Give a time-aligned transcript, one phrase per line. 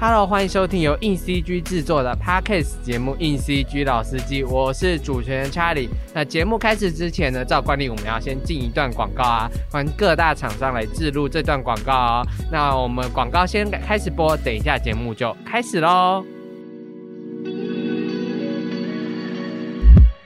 [0.00, 5.88] Hello，欢迎收听由硬 CG 制作的 Podcast 节目《硬 CG 老司机》，我是主持人 Charlie。
[6.14, 12.26] 那节目开始之前呢，照惯例我们要先进一段广告啊，欢迎各大厂商来置入这段广告哦。
[12.48, 16.24] 那我们广告先开始播，等一下节目就开始喽。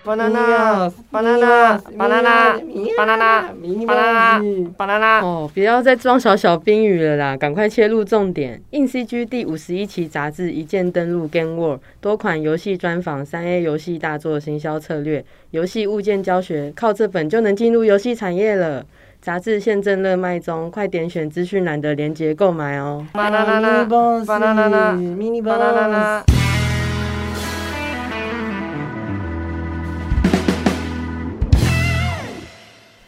[0.05, 2.61] Banana banana banana
[2.99, 3.45] banana
[3.77, 4.43] banana
[4.77, 8.61] banana 哦，不要再装小小冰雨了啦，赶快切入重点。
[8.71, 18.85] 硬 CG 第五十一期杂志一键登录 Game World，多款游戏专访、三 A 游戏大作行销策略、游戏物件教学，靠这本就能进入游戏产业了。
[19.21, 23.07] 杂志现正热卖中，快点选资讯栏的链接购买哦。
[23.15, 23.87] banana
[24.27, 24.97] banana
[25.45, 26.25] banana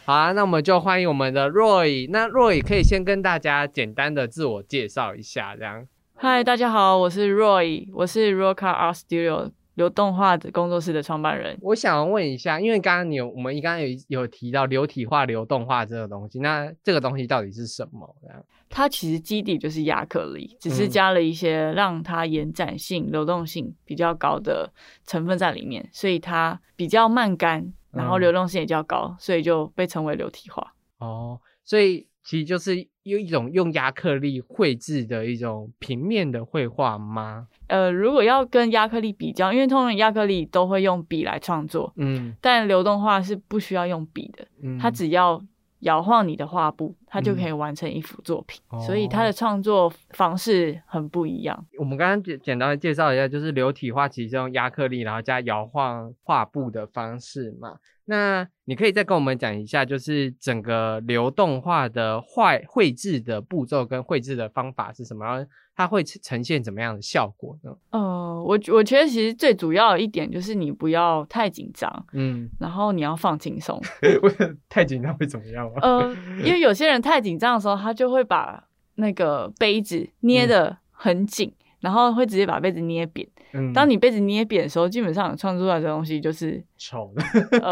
[0.06, 2.06] 好啊，那我们就欢迎我们的 Roy。
[2.10, 5.88] 那 Roy 可以先跟大家简单的自我介绍一下，这样。
[6.14, 11.56] 嗨，大家好，我是 Roy，我是 Roca Art Studio 流动画的工作室的创办人。
[11.62, 18.14] 我想问一下，因为刚刚你有我们刚刚有有提到流体化、流动画这个东西，那这个东西到底是什么？
[18.20, 18.44] 这样。
[18.68, 24.70] 它其实基底就是亚克力，只是加了一些让它延展性、流动性比较高的
[25.06, 27.72] 成分在里面，所以它比较慢干。
[27.94, 30.74] 然后流动性也较高，所以就被称为流体画。
[30.98, 37.48] 哦，所以其实就是用一种用亚克力绘制的一种平面的绘画吗？
[37.68, 45.42] 呃，如果要跟亚克力比较，因为通常亚克力都会用笔来创作，嗯，但流动画是不需要用笔的，嗯，它只要。
[45.84, 51.66] 摇晃你的画布，它就可以完成一幅作品，所以它的创作方式很不一样。
[51.78, 57.76] 我们刚刚简简单的介绍一下，就是流体画其实用压克力，然后加摇晃画布的方式嘛。
[58.06, 65.46] 那你可以再跟我们讲一下，就是整个流动画的画绘制的步骤跟绘制的方法是什么？
[65.76, 67.72] 它会呈现怎么样的效果呢？
[67.90, 68.00] 呃，
[68.46, 73.80] 我我觉得其实最主要一点就是你不要太紧张，嗯，然后你要放轻松。
[74.70, 75.72] 太紧张会怎么样吗？
[75.82, 78.62] 呃，因为有些人太紧张的时候，他就会把
[78.96, 83.26] 那个杯子捏得很紧，然后会直接把杯子捏扁。
[83.56, 87.22] 嗯当你杯子捏扁的时候，基本上创作出来的东西就是丑的。
[87.58, 87.70] 呃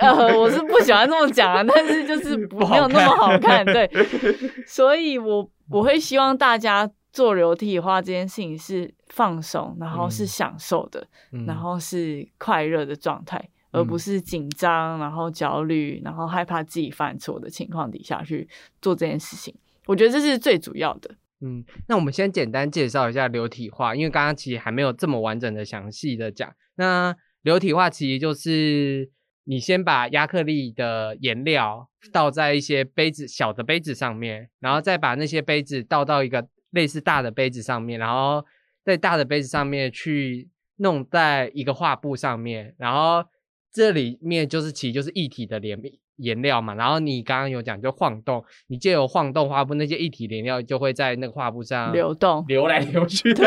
[0.00, 3.64] 呃，我是不喜欢这么讲啊，但是就是没有那么好看。
[3.64, 3.88] 对，
[4.66, 6.90] 所以我我会希望大家。
[7.18, 11.04] 做流体画这件事情是放松，然后是享受的，
[11.48, 18.48] 然后是快乐的状态，而不是紧张，然后焦虑，然后害怕自己犯错的情况底下去
[18.80, 19.52] 做这件事情。
[19.86, 21.10] 我觉得这是最主要的。
[21.40, 26.48] 嗯，那我们先简单介绍一下流体画，因为刚刚其实还没有这么完整的、详细的讲。
[26.76, 29.10] 那流体画其实就是
[29.42, 36.46] 你先把亚克力的颜料倒在一些杯子、小的杯子上面，然后再把那些杯子倒到一个。
[36.70, 38.44] 类似大的杯子上面，然后
[38.84, 43.24] 在大的杯子上面去弄在一个画布上面，然后
[43.72, 45.80] 这里面就是其实就是一体的颜
[46.16, 46.74] 颜料嘛。
[46.74, 53.32] 然后你刚刚有讲就晃动，你借由晃动画布，那些一体颜料就会在那个画布上流动，流来流去。
[53.32, 53.46] 对，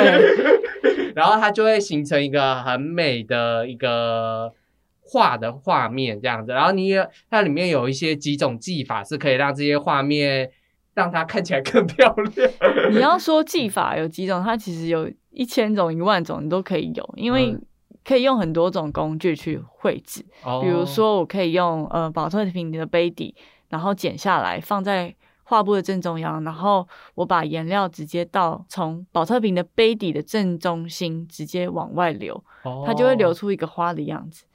[1.15, 4.51] 然后它就会形成一个很美的一个
[4.99, 6.51] 画的画面这样子。
[6.51, 6.91] 然后你
[7.29, 10.51] 它里面有一些几种技法是可以让这些画面。
[10.93, 12.51] 让它看起来更漂亮。
[12.91, 17.57] 你要说技法有几种，它其实有一千种、一万种，你都可以有，因为
[18.03, 20.25] 可以用很多种工具去绘制。
[20.61, 23.35] 比如说，我可以用呃保特瓶的杯底，
[23.69, 32.43] 然后剪下来放在画布的正中央，然后我把颜料直接到从保特瓶的杯底的正中心直接往外流，
[32.85, 34.45] 它就会流出一个花的样子。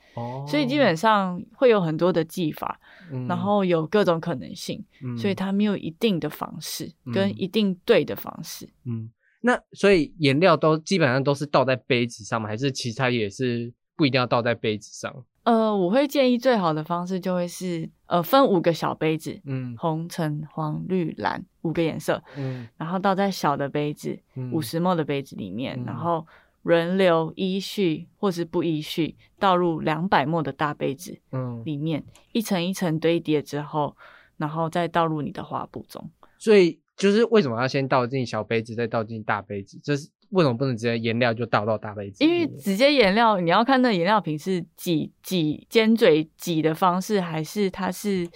[0.49, 2.81] 所以基本上会有很多的技法，
[3.28, 4.82] 然后有各种可能性，
[5.19, 8.69] 所以它没有一定的方式跟一定对的方式。
[8.84, 9.10] 嗯，
[9.41, 12.49] 那所以颜料都基本上都是倒在杯子上吗？
[12.49, 15.25] 还是其他也是不一定要倒在杯子上？
[15.44, 24.19] 呃，我会建议最好的方式就会是呃分五个小杯子，嗯，红橙黄绿蓝五个颜色，嗯，然后倒在小的杯子
[24.53, 26.27] 五十沫的杯子里面，然后。
[26.66, 33.97] 轮流依序或是不依序倒入两百沫的大杯子，嗯，里面一层一层堆叠之后，
[34.36, 36.10] 然后再倒入你的画布中。
[36.36, 39.78] 所以就是为什么要先倒进小杯子，再倒进大杯子？
[39.78, 42.24] 就是为什么不能直接颜料就倒到大杯子？
[42.24, 48.28] 因为直接颜料，你要看那颜料瓶是挤挤尖嘴挤的方式，还是它是。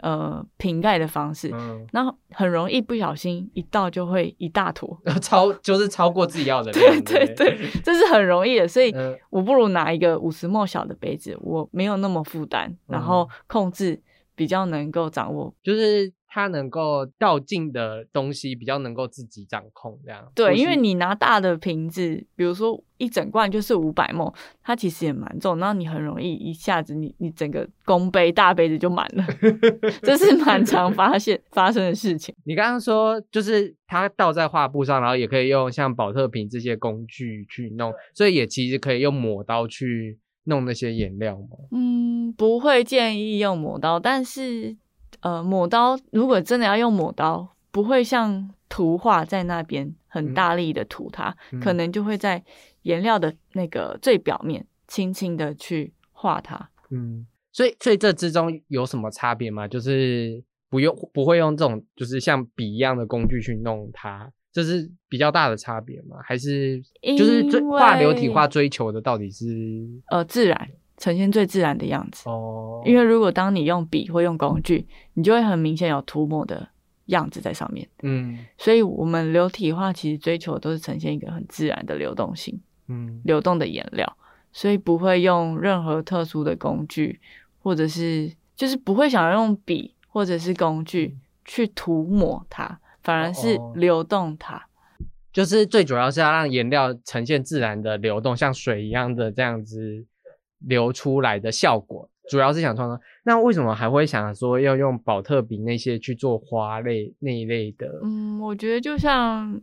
[0.00, 1.48] 呃，瓶盖的方式，
[1.92, 7.02] 然后很容易不小心一倒就会一大坨， 超就是超过自己要的量。
[7.04, 8.94] 对对对， 这是很容易的，所以
[9.30, 14.00] 我不如拿一个五十沫小的杯子，我没有那么负担，然后控制
[14.34, 15.52] 比较能够掌握。
[15.62, 20.30] 就是它能够倒进的东西比较能够自己掌控，这样。
[20.34, 24.30] 对，因为你拿大的瓶子，比如说一整罐就是五百梦，
[24.62, 29.24] 它其实也蛮重，然后你很容易一下子你你整个公杯大杯子就满了，
[30.04, 32.34] 这是蛮常发现发生的事情。
[32.44, 41.56] 你刚刚说就是它倒在画布上，然后也可以用像保特瓶这些工具去弄，所以也其实可以用抹刀去弄那些颜料吗？
[41.72, 44.76] 嗯，不会建议用抹刀，但是。
[45.20, 52.42] 呃，抹刀如果真的要用抹刀，不会像涂画在那边很大力的涂它，可能就会在
[52.82, 56.70] 颜料的那个最表面轻轻的去画它。
[56.90, 59.66] 嗯，所以所以这之中有什么差别吗？
[59.66, 66.16] 就是不用不会用这种就是像笔一样的工具去弄它，这是比较大的差别吗？
[66.22, 69.44] 还是就是追画流体画追求的到底是
[70.10, 70.70] 呃自然？
[70.98, 72.28] 呈现最自然的样子。
[72.28, 76.68] 哦，因为如果当你用笔或用工具，你就会很明显有涂抹的
[77.06, 77.88] 样子在上面。
[78.02, 84.16] 嗯，所以我们流体画其实追求都是呈现一个很自然的流动性，嗯，流动的颜料，
[84.52, 87.20] 所以不会用任何特殊的工具，
[87.62, 94.66] 或者是就是不会想要用笔或者是工具去涂抹它，反而是流动它，
[95.32, 100.04] 就是最主要是要让颜料呈现自然的流动，像水一样的这样子。
[100.60, 103.00] 流出来的效果，主要是想创造。
[103.22, 108.00] 那为什么还会想说要用宝特瓶那些去做花类那一类的？
[108.02, 109.60] 嗯，我觉得就像，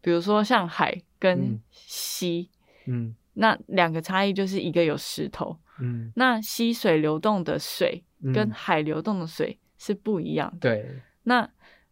[0.00, 2.50] 比如说像海跟溪，
[2.86, 8.02] 嗯，那两个差异就是一个有石头，嗯，那溪水流动的水
[8.34, 10.70] 跟海流动的水是不一样的。
[10.70, 11.48] 对，那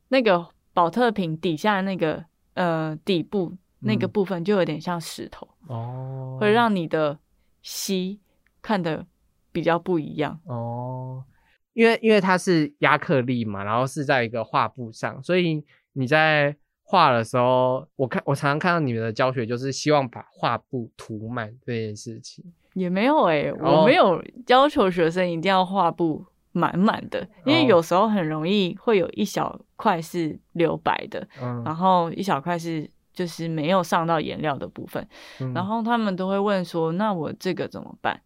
[0.08, 2.24] 那个宝特瓶底下那个
[2.54, 7.18] 呃底部那个部分就有点像石头哦，会让你的。
[7.64, 8.20] 吸
[8.60, 9.04] 看的
[9.50, 11.24] 比较不一样哦，
[11.72, 15.64] 因为因为它是亚克力嘛，然后是在一个画布上，所以
[15.94, 22.44] 你在画的时候，我看我常常看到你们的教学就是希望把画布涂满这件事情，
[22.74, 31.26] 也没有哎，我没有要求学生一定要画布满满的，因为有时候很容易会有一小块是留白的，
[31.64, 32.90] 然后一小块是。
[33.14, 35.06] 就是没有上到颜料的部分，
[35.54, 38.20] 然后他们都会问说：“那我这个怎么办？”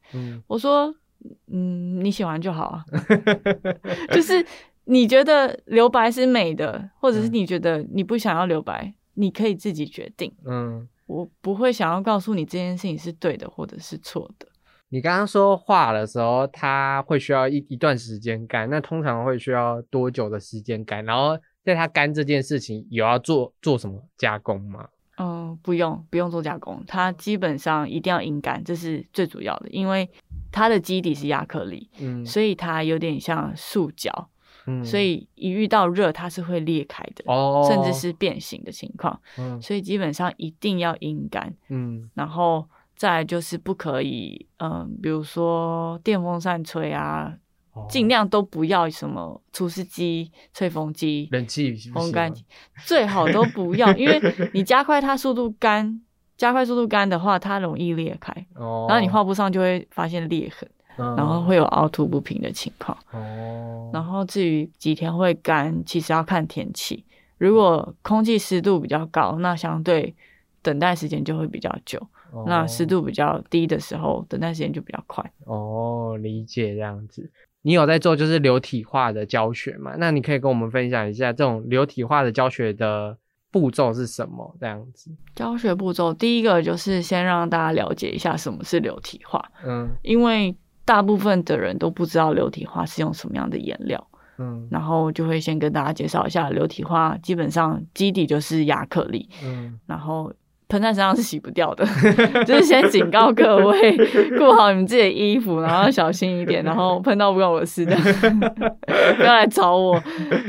[0.48, 0.92] 我说
[1.52, 2.84] ：“嗯，你喜欢就好啊。
[4.10, 4.44] 就是
[4.84, 10.34] 你觉得留白是美的，或者是你觉得你不想要留白，你可以自己决定。
[10.46, 14.48] 嗯，我不会想要告诉你这件事情是对的或者是错的。
[14.88, 21.04] 你刚刚说画的时候，它会需要一一段时间干，那通常会需要多久的时间干？
[21.04, 21.38] 然后。
[21.64, 24.88] 在它干这件事情，有要做做什么加工吗？
[25.20, 30.08] 嗯，不用，不用做加工，它基本上一定要阴干，这是最主要的，因为
[30.52, 34.30] 它的基底是亚克力，嗯，所以它有点像塑胶，
[34.66, 47.36] 嗯，所以一遇到热，它是会裂开的，哦，甚至是变形的情况，嗯，所以基本上一定要阴干，嗯，然后再就是不可以，嗯，比如说电风扇吹啊。
[47.88, 52.44] 尽量都不要什么除湿机、吹风机、冷气、烘干机，
[52.84, 54.20] 最好都不要，因为
[54.52, 56.00] 你加快它速度干，
[56.36, 67.04] 加快速度干的话，它容易裂开，哦，然后你画布上就会发现裂痕，然后会有凹凸不平的情况，哦，然后至于几天会干，其实要看天气，
[67.38, 70.14] 如果空气湿度比较高，那相对
[70.62, 72.04] 等待时间就会比较久，
[72.46, 75.24] 那湿度比较低的时候，等待时间就比较快。
[75.44, 77.30] 哦，理解这样子。
[77.62, 79.94] 你有在做就是流体化的教学嘛？
[79.98, 83.18] 那你可以跟我们分享一下这种流体化的教学的
[83.50, 84.56] 步骤是什么？
[84.60, 94.06] 这样子，教学步骤第一个就是先让大家了解一下什么是流体画，嗯，因为大部分的人都不知道流体画是用什么样的颜料，
[94.38, 100.32] 嗯，然后就会先跟大家介绍一下流体画，基本上基底就是亚克力，嗯，然后。
[100.68, 101.84] 喷在身上是洗不掉的，
[102.44, 103.96] 就是先警告各位，
[104.38, 107.96] 顾好你们自己的衣服，然后小心一点，然后喷到不关我的事的，
[109.16, 110.00] 不要来找我。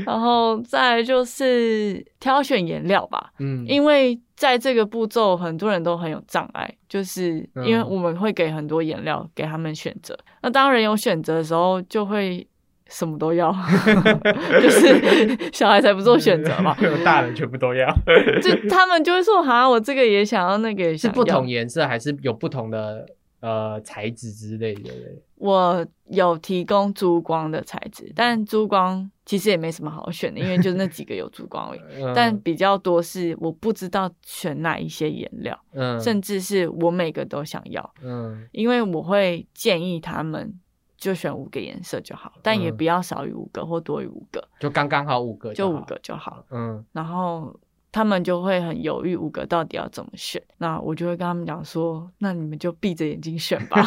[0.06, 12.46] 然后再就是挑选颜料吧，嗯，因为在这个步骤很多人都很有障碍，就是因为我们会给很多颜料给他们选择，那当人有选择的时候就会。
[12.90, 13.52] 什么都要，
[14.62, 17.88] 就是小孩才不做选择嘛， 大人全部都要。
[18.42, 23.06] 就他们就会说：“哈，我这个也想要，那个也是不同颜色，还是有不同的
[23.42, 24.90] 呃材质之类的？”
[25.38, 31.80] 我有提供珠光的材质，但珠光其实也没什么好选的，因为就那几个有珠光而已。
[32.14, 40.54] 但比较多是我不知道选哪一些颜料，嗯，甚至是我每个都想要，嗯，因为我会建议他们。
[41.00, 46.44] 就选五个颜色就好，但也不要少于五个或多于五个，就刚刚好五个，就五个就好。
[46.52, 47.58] 嗯，然后。
[47.92, 50.40] 他们就会很犹豫，五个到底要怎么选？
[50.60, 53.82] 那我就会跟他们讲说：“那你们就闭着眼睛选吧。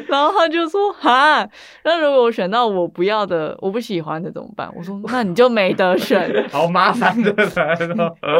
[0.08, 1.48] 然后他就说：“哈，
[1.84, 7.32] 那如果我选到我不要的、我不喜欢的怎么办？”我说：“那你就没得 选。”好麻烦的。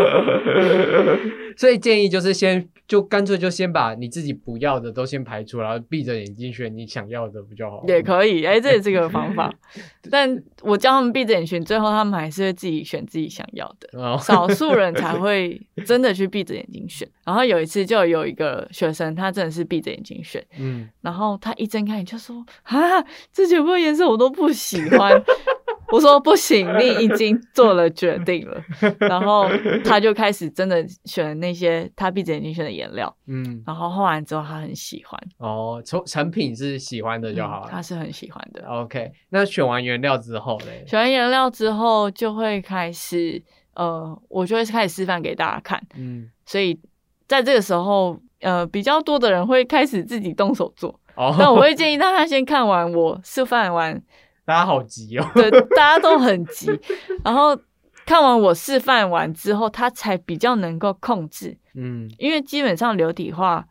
[1.56, 2.68] 所以建议就是先。
[2.90, 7.84] 就干脆就先把你自己不要的都先排除，然后闭着眼睛选你想要的不就好？
[7.86, 9.54] 也可以，哎，这也是个方法。
[10.10, 10.28] 但
[10.62, 14.18] 我教他们闭着眼选，最后他们还是会自己选自己想要的。
[14.18, 17.08] 少数人才会真的去闭着眼睛选。
[17.24, 23.00] 然后有一次就有一个学生，他真的是闭着眼睛选，嗯，然后他一睁开眼就说：“啊，
[23.32, 25.12] 这全部颜色我都不喜欢。”
[25.92, 28.62] 我说不行，你已经做了决定了，
[28.98, 29.48] 然后
[29.84, 35.20] 他就开始真的选那些他闭着眼睛选的颜料，嗯，然后画完之后他很喜欢。
[35.38, 38.64] 哦，成成品是喜欢的就好了，他是很喜欢的。
[38.66, 40.84] OK，那选完原料之后嘞？
[40.86, 43.42] 选完原料之后就会开始，
[43.74, 46.78] 呃，我就会开始示范给大家看，嗯，所以
[47.26, 54.00] 在这个时候，呃，比较多的人会开始自己动手做，哦，但我会建议大家先看完我示范完。
[54.50, 55.30] 大家好急哦！
[55.32, 56.68] 对，大家都很急。
[57.24, 57.56] 然后
[58.04, 61.56] 看完我示范完之后，他才比较能够控制。
[61.74, 63.64] 嗯，因为基本上流体画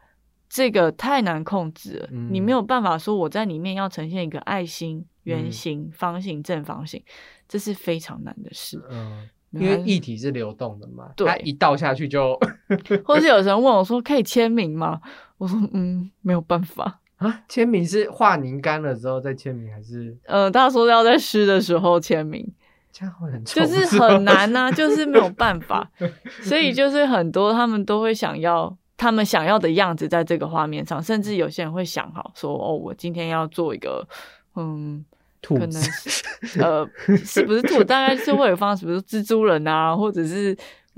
[0.48, 7.04] 这个太难控制了，你没有办法说我在里面要呈现一个爱心、圆形、方形、正方形，
[7.46, 8.82] 这是非常难的事。
[8.90, 12.40] 嗯，因为液体是流动的嘛，它一倒下去就。
[13.04, 15.02] 或是有人问我说：“可以签名吗？”
[15.40, 20.18] 我说：“嗯，没有办法。”啊，签名是画凝干了之后再签名，还是？
[20.26, 22.46] 呃，他说要在湿的时候签名，
[22.92, 25.90] 这样会很就是很难呐， 就是没有办法，
[26.42, 34.08] 所以就是很多他们都会想要他们想要的样子在这个画面上，甚至有些人会想好说，哦，我今天要做一个，
[34.56, 35.04] 嗯，
[35.42, 36.24] 兔子，
[36.62, 36.90] 呃，
[37.26, 37.84] 是不是兔？
[37.84, 40.58] 大概是会有方式，比如蜘蛛人啊，或者是。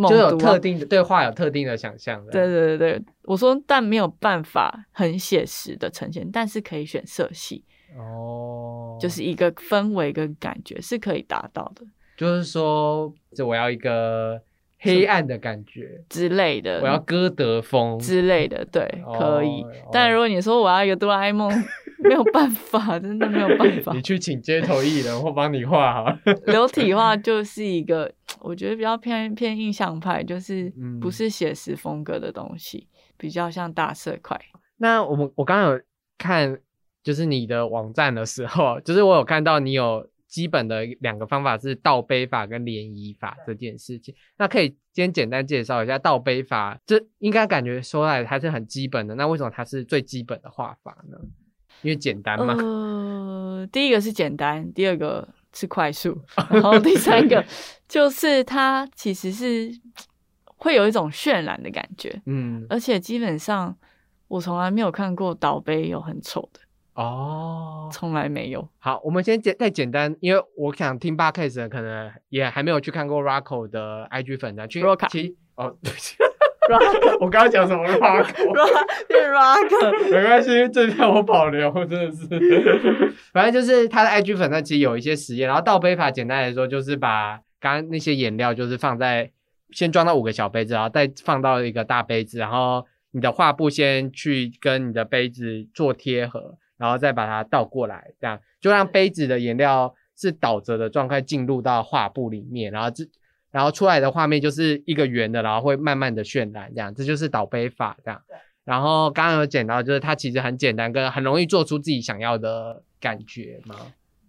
[0.09, 7.63] 就有特定的对画有特定的想象的，对对对对，我说但没有办法很写实的呈现，但是可以选色系
[7.97, 11.85] 哦，就是一个氛围跟感觉是可以达到的。
[12.17, 14.39] 就是说，这我要一个
[14.79, 19.65] 黑暗的感觉之类的，我要歌德风之类的，对，可以。
[19.91, 21.51] 但如果你说我要一个哆啦 A 梦。
[22.07, 23.93] 没有办法， 真的没有办法。
[23.95, 26.19] 你去请街头艺人，或帮你画哈。
[26.47, 34.39] 流体画就是一个，我觉得比较偏偏印象派，就是不是写实风格的东西，比较像大色块。
[34.77, 35.81] 那我们我刚刚有
[36.17, 36.59] 看，
[37.03, 44.15] 就是你的网站的时候，就是我有看到你有基本的两个方法是倒杯法跟涟漪法这件事情。
[44.37, 49.13] 那可以先简单介绍一下倒杯法，这应该感觉说来它是很基本的。
[49.15, 51.17] 那为什么它是最基本的画法呢？
[51.81, 52.53] 因为简单嘛。
[52.59, 56.17] 呃，第一个是简单，第二个是快速，
[56.49, 57.43] 然后第三个
[57.87, 59.71] 就是它其实是
[60.45, 62.21] 会有一种渲染的感觉。
[62.25, 63.75] 嗯，而且基本上
[64.27, 66.59] 我从来没有看过倒杯有很丑的
[66.93, 68.67] 哦，从来没有。
[68.77, 75.77] 好，我们先简再简单，因为我想听八 case 可能也还没有去看过 Rocko 的 IG 粉的，去其哦。
[77.19, 78.33] 我刚刚讲什么 rock？
[79.07, 82.27] 变 rock， 没关系，这片我保留，真的是。
[83.33, 85.47] 反正就是他的 IG 粉，那其实有一些实验。
[85.47, 89.31] 然后倒杯法，简单来说就是把刚刚那些颜料，就是放在
[89.71, 103.03] 先装到五个小杯子，然后再放到一个大杯子，然后你的画布先去跟你的杯子做贴合，然后再把它倒过来，这样就让杯子的颜料是倒着的状态进入到画布里面，然后这。
[103.51, 108.21] 然后出来的画面就是一个圆的，然后会慢慢的渲染，这样，这就是倒杯法这样。
[108.63, 113.75] 然后刚刚有讲到，就是它其实很简单，跟很容易做出自己想要的感觉吗？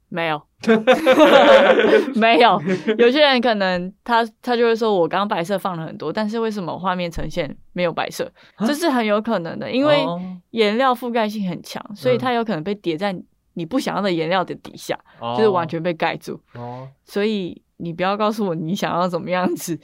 [0.08, 0.42] 没有，
[2.16, 2.60] 没有。
[2.98, 8.30] 有些人可能他他就会说，我刚刚白色放了很多，但是为什么画面呈现没有白色？
[8.66, 10.04] 这是很有可能的，因为
[10.50, 13.14] 颜料覆盖性很强，所以它有可能被叠在
[13.54, 14.98] 你不想要的颜料的底下，
[15.36, 16.40] 就是完全被盖住。
[16.54, 17.62] 哦，所以。
[17.82, 19.78] 你不要告诉我你想要怎么样子，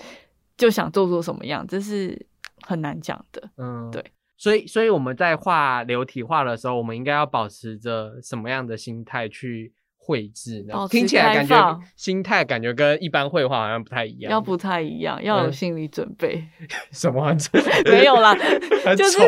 [0.56, 2.26] 就想做出什么样，这是
[2.66, 3.50] 很难讲的。
[3.56, 4.04] 嗯，对，
[4.36, 9.72] 所以，所以我们在画流体画的时候，我们应该要保持着什么样的心态去
[10.08, 10.88] 绘制呢？
[10.88, 16.42] 听起来感觉心态感觉跟一般绘画好像不太一样，要不太一样，要有心理准备。
[16.90, 17.36] 什么？
[17.84, 18.34] 没有啦，
[18.96, 19.18] 就是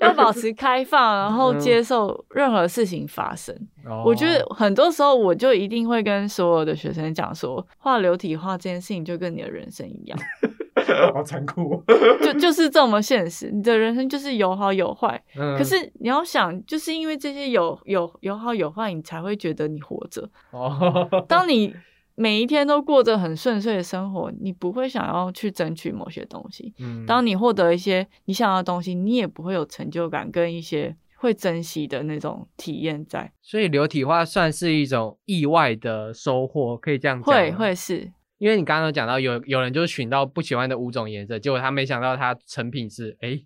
[0.00, 3.56] 要保持开放，然后接受任何事情发生。
[4.04, 10.18] 我觉得很多时候，我就一定会跟所有的学生讲说，画流体画这件事情就跟你的人生一样，
[11.12, 11.82] 好残酷，
[12.22, 13.50] 就就是这么现实。
[13.50, 15.22] 你的人生就是有好有坏，
[15.56, 20.28] 可是你要想，就是因为这些有有有好有坏，你才会觉得你活着。
[20.50, 21.74] 哦，当你
[22.14, 26.72] 每一天都过着很顺遂的生活，你不会想要去争取某些东西。
[26.78, 33.32] 嗯，当你获得一些你想要的东西，你也不会有成就感跟一些会珍惜的那种体验在。
[33.42, 37.34] 所以流体化算是一种意外的收获，可以这样讲。
[37.34, 38.12] 会会是。
[38.38, 43.40] 因为你刚刚有讲到有有人就是寻到不喜欢的五种颜色，结果他没想到他成品是哎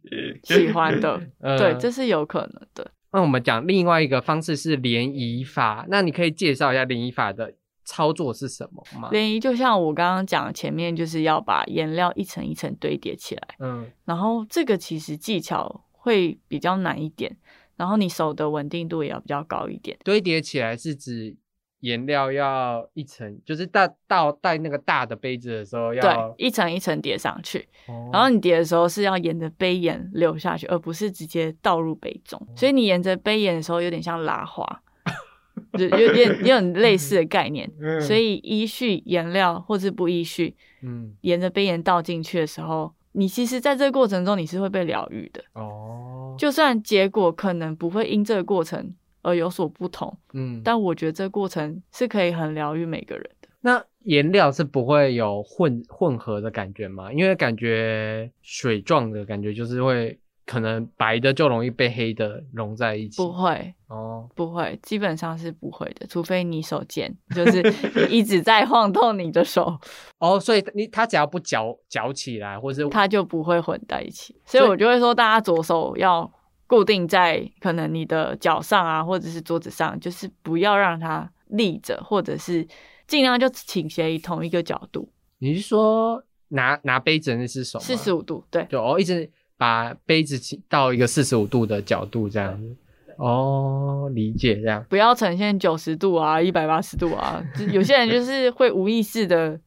[0.45, 1.21] 喜欢的，
[1.59, 2.91] 对，这是有可能的。
[3.13, 7.55] 那我们讲另外一个方式是涟漪法，那你可以介绍一下涟漪法的
[7.85, 9.11] 操作是什么吗？
[9.13, 17.37] 涟漪就像我刚刚讲，前面就是要把颜料一层一层堆叠起来，嗯，然后这个其实技巧会比较难一点，
[17.77, 19.99] 然后你手的稳定度也要比较高一点。
[20.05, 21.37] 堆叠起来是指？
[21.81, 27.69] 颜料要一层，就是倒倒带那个大的杯子的时候，要对一层一层叠上去。
[28.13, 32.41] 然后你叠的时候是要沿着杯沿流下去，而不是直接倒入杯中。
[32.57, 34.83] 所以你沿着杯沿的时候，有点像拉花，
[35.79, 37.71] 就有点有点类似的概念。
[38.01, 45.45] 所以依序颜料或是不依序，嗯，沿着杯沿倒进去的时候，你其实在这个过程中你是会被疗愈的。
[45.53, 48.95] 哦，就算结果可能不会因这个过程。
[49.23, 53.49] 而有所不同，嗯，但我觉得这过程是可以很疗愈每个人的。
[53.61, 57.13] 那颜料是不会有混混合的感觉吗？
[57.13, 63.21] 因为感觉水状的感觉就是会，可能白的就容易被黑的融在一起。
[63.21, 67.61] 不会哦，不会，基本上是不会的，除非你手贱，就是
[68.09, 69.77] 一直在晃动你的手。
[70.19, 74.41] 哦，所以你它只要不搅搅起来，或是它就不会混在一起。
[74.47, 76.33] 所以我就会说，大家左手要。
[76.69, 82.65] 固定在可能你的脚上啊，或者是桌子上，就是不要让它立着，或者是
[83.09, 85.11] 尽量就倾斜于同一个角度。
[85.39, 87.81] 你是说拿拿杯子那只手？
[87.81, 92.77] 四十五度，对，就哦，一直把杯子到一个四十五度的角度这样子。
[93.17, 94.85] 哦，理解这样。
[94.89, 99.59] 不要呈现九十度啊，一百八十度啊，有些人就是会无意识的。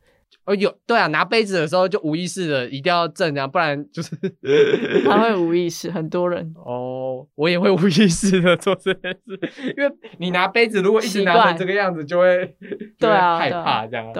[0.43, 4.15] 哦，有对啊，拿杯子的时候就无意识的一定要正啊，不然就是
[5.05, 9.39] 他会 无意识，很多人哦，我也会无意识的做这件事，
[9.77, 12.55] 因为你拿杯子如果一直拿成这个样子，就会
[12.97, 14.11] 对啊害怕这样，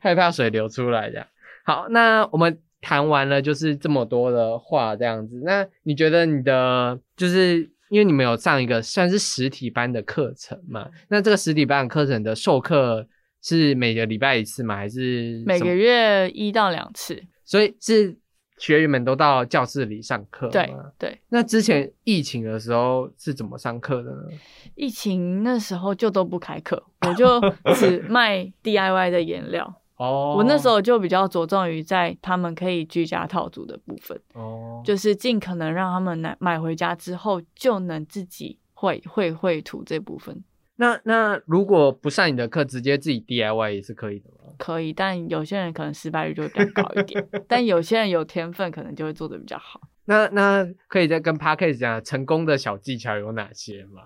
[0.00, 1.26] 害怕水流出来这样。
[1.64, 10.88] 好，那我们谈完了就是这么多的话这样子，那你觉得你的就是因为你们有上一个算是实体班的课程嘛？
[11.08, 13.08] 那这个实体班的课程的授课。
[13.42, 14.76] 是每个礼拜一次吗？
[14.76, 17.22] 还是每个月一到两次？
[17.44, 18.16] 所以是
[18.56, 21.20] 学员们都到教室里上课对对。
[21.28, 24.28] 那之前疫情的时候是怎么上课的呢？
[24.76, 27.40] 疫情那时候就都不开课，我就
[27.74, 29.74] 只 卖 DIY 的颜料。
[29.96, 30.36] 哦。
[30.36, 34.18] 我那时候就比较着重于在他们可以居家套组的部分。
[34.34, 34.80] 哦。
[34.84, 40.44] 就是尽可能让他们买买回家之后就能自己绘绘绘图这部分。
[40.76, 44.52] 那那如果不上你的课，直接自己 DIY 也是可以的吗？
[44.58, 47.28] 可以，但有些人可能失败率就会比较高一点。
[47.48, 49.80] 但有些人有天分，可能就会做的比较好。
[50.06, 54.02] 那那可以再跟 p a r k e 讲成功的小技巧有哪些吗？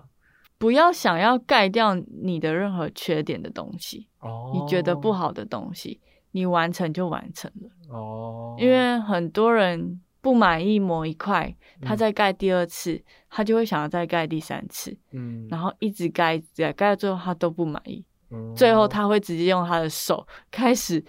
[0.57, 4.07] 不要想要盖掉你的任何缺点的东西。
[4.19, 4.51] 哦。
[4.53, 5.99] 你觉得不好的东西，
[6.31, 7.95] 你完成就完成了。
[7.95, 8.55] 哦。
[8.59, 10.01] 因为很多人。
[10.27, 18.03] 不满意某一块，他再盖第二次，他就会想要再盖第三次，嗯，然后一直盖，盖盖到最后他都不满意，
[18.53, 21.01] 最后他会直接用他的手开始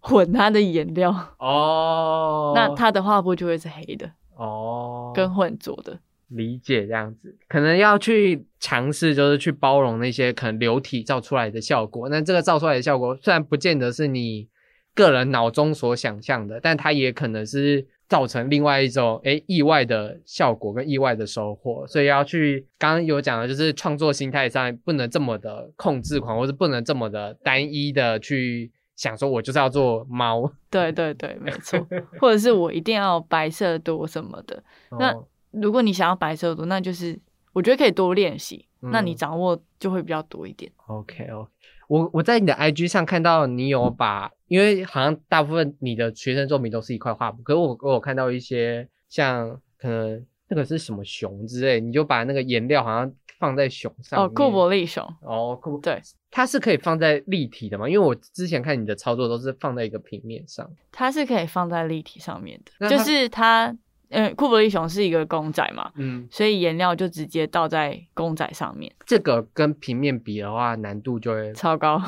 [0.00, 14.46] 混他的颜料，哦， 那他的画布就会是黑的，哦，跟混浊的，理解这样子，可能要去尝试，就是去包容那些可能流体造出来的效果，那这个造出来的效果虽然不见得是你
[14.96, 17.86] 个人脑中所想象的，但它也可能是。
[18.08, 30.48] 造成另外一种诶意外的效果跟意外的收获，所以要去刚刚有讲的，就是创作心态上不能这么的控制狂，或是不能这么的单一的去想说，我就是要做猫。
[30.70, 31.84] 对对对，没错。
[32.20, 34.62] 或者是我一定要白色多什么的。
[35.00, 35.12] 那
[35.50, 37.18] 如果你想要白色多，那就是
[37.52, 40.70] 我觉得可以多练习，那你掌握就会比较多一点。
[40.86, 41.50] OK OK。
[41.88, 54.24] 我我在你的 IG 上看到你有把，因为好像大部分你的学生作品都是一块画布，可是我我有看到一些像可能那个是什么熊之类，你就把那个颜料好像放在熊上。
[54.24, 55.04] 哦，库伯利熊。
[55.20, 57.88] 哦，库对，它是可以放在立体的吗？
[57.88, 60.68] 因为我之前看你的操作都是放在一个平面上。
[60.90, 63.76] 它是可以放在立体上面的，就是它
[64.08, 68.92] 呃，库伯利熊是一个公仔嘛，嗯，所以颜料就直接倒在公仔上面。
[69.04, 72.00] 这个跟平面比的话，难度就会超高，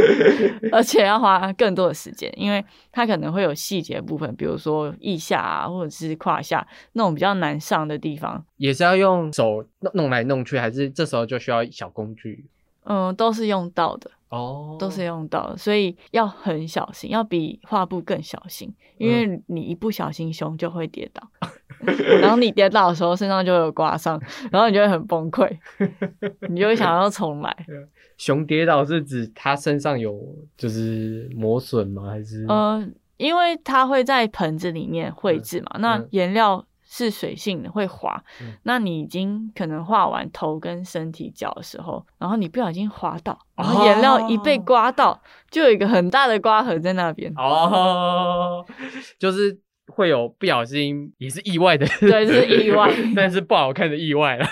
[0.72, 12.46] 而且要花更多的时间，因为它可能会有细节部分，比如说腋下啊，或者是胯下那种比较难上的地方，也是要用手弄弄来弄去，还是这时候就需要小工具？
[12.84, 21.22] 嗯，都是用到的哦，都是用到的，所以要很小心，要比画布更小心，因为你一不小心熊就会跌倒，
[22.20, 25.48] 然后你跌倒的时候身上就有刮伤，然后你就会很崩溃，
[26.50, 27.56] 你就会想要重来。
[28.16, 30.18] 熊跌倒是指它身上有
[30.56, 32.08] 就是磨损吗？
[32.10, 32.46] 还是？
[32.48, 36.64] 嗯，因为它会在盆子里面绘制嘛，那颜料。
[36.96, 38.24] 是水性的，会滑。
[38.62, 47.30] 那你已经可能画完头跟身体脚的时候，然后你不小心滑倒，然后颜料一被刮到，就有一个很大的刮痕在那边。
[47.36, 48.64] 哦，
[49.20, 54.46] 就是会有不小心，也是意外的，对，是意外， 但是不好看的意外了。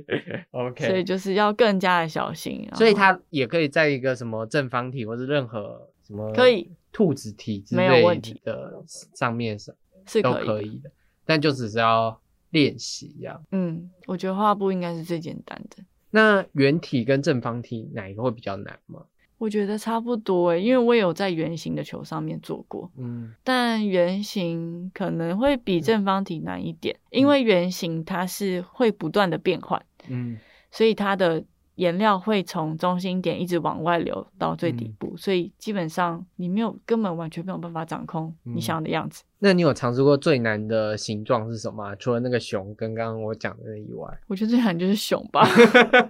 [0.52, 2.66] OK，所以就是要更加的小心。
[2.72, 8.82] 所以它也可以在一个什么正方体或是任何什么可以兔子体没有问题的
[9.14, 9.76] 上面是
[10.06, 10.90] 是可以的。
[11.24, 13.42] 但就只是要练习一样。
[13.52, 15.82] 嗯，我觉得画布应该是最简单的。
[16.10, 19.02] 那圆体跟正方体哪一个会比较难吗？
[19.38, 22.90] 我觉得差不多诶，因为我有在圆形的球上面做过。
[22.96, 29.84] 嗯，但圆形可能会比正方体难一点，因为圆形它是会不断的变换。
[30.08, 30.38] 嗯，
[30.70, 31.44] 所以它的。
[31.76, 39.22] 颜料会从中心点一直往外流到最底部，所以基本上你没有根本完全没有办法掌控你想要的样子。
[39.38, 41.94] 那你有尝试过最难的形状是什么？
[41.96, 45.42] 除了那个熊跟刚刚我讲的以外，我觉得最难就是熊吧，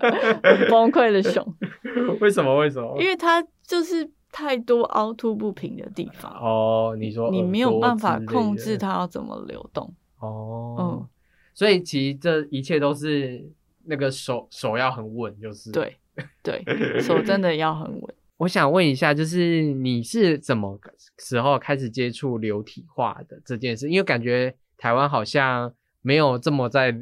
[0.69, 1.47] 崩溃的熊。
[2.21, 2.57] 为什么？
[2.57, 3.01] 为什么？
[3.01, 6.33] 因为它就是太多凹凸不平的地方。
[6.33, 9.95] 哦，你说你没有办法控制它要怎么流动。
[10.19, 11.09] 哦，嗯，
[11.55, 13.49] 所以其实这一切都是。
[13.85, 15.97] 那个手手要很稳，就是对
[16.43, 16.63] 对，
[17.01, 18.15] 手真的要很稳。
[18.39, 20.79] 我想问一下，就是你是怎么
[21.19, 23.89] 时候开始接触流体画的这件事？
[23.89, 26.95] 因为感觉台湾好像没有这么在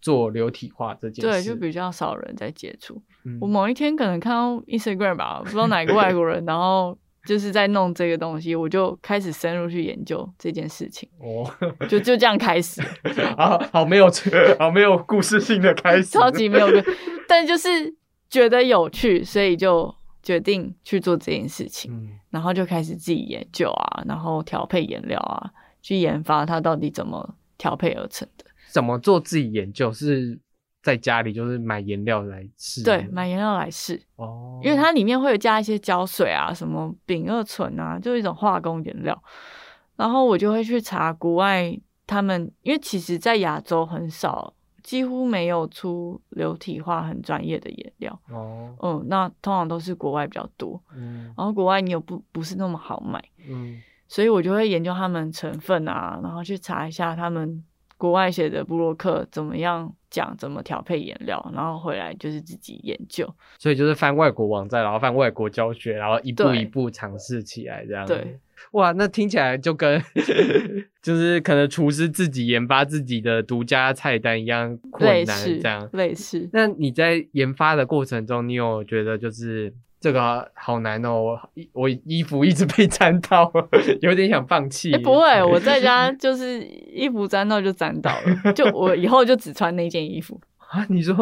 [0.00, 3.02] 做流体画这件事，对，就比较少人在接触。
[3.40, 6.98] 我某一天可能看到 Instagram 吧，不知道哪个外国人，然后。
[7.28, 11.06] 就是在弄这个东西，我就开始深入去研究这件事情。
[11.18, 11.44] 哦，
[11.86, 12.80] 就就这样开始。
[13.36, 14.10] 啊，好没有，
[14.58, 16.04] 好没有故事性的开始。
[16.04, 16.66] 超级没有，
[17.28, 17.68] 但就是
[18.30, 21.92] 觉得有趣，所以就决定去做这件事情。
[21.92, 25.50] 嗯，然后就开始自己研究啊，然后调配颜料啊，
[25.82, 28.46] 去研发它到底怎么调配而成的。
[28.70, 30.38] 怎么做自己研究是？
[30.82, 39.22] 在家里就是买颜料来试，对，买颜料来试哦，因为它里面会有加一些胶水啊，什么丙二醇啊，就一种化工颜料。
[39.96, 48.76] 然后我就会去查国外，他们因为其实，在亚洲很少，几乎没有出流体画很专业的颜料哦。
[48.80, 57.64] 嗯，那通常都是国外比较多，嗯，然后国外你又不不是那么好买，嗯，所以我就会研究他们成分啊，然后去查一下他们
[57.98, 59.94] 国外写的布洛克怎么样。
[60.10, 68.06] 讲怎么调配颜料，然后回来就是自己研究，所以就是翻外国网站，然后翻外国教学，然后一步一步尝试起来这样。
[68.06, 68.38] 对，
[68.70, 70.02] 哇，那听起来就跟
[71.02, 76.48] 就是可能厨师自己研发自己的独家菜单一样困难，这样类似。
[76.54, 79.74] 那你在研发的过程中，你有觉得就是？
[80.00, 81.40] 这个好难哦，我
[81.72, 83.52] 我衣服一直被沾到，
[84.00, 84.96] 有点想放弃。
[84.98, 88.10] 不会，我在家就是衣服沾到就沾到
[88.44, 90.86] 了，就我以后就只穿那件衣服 啊。
[90.88, 91.16] 你说，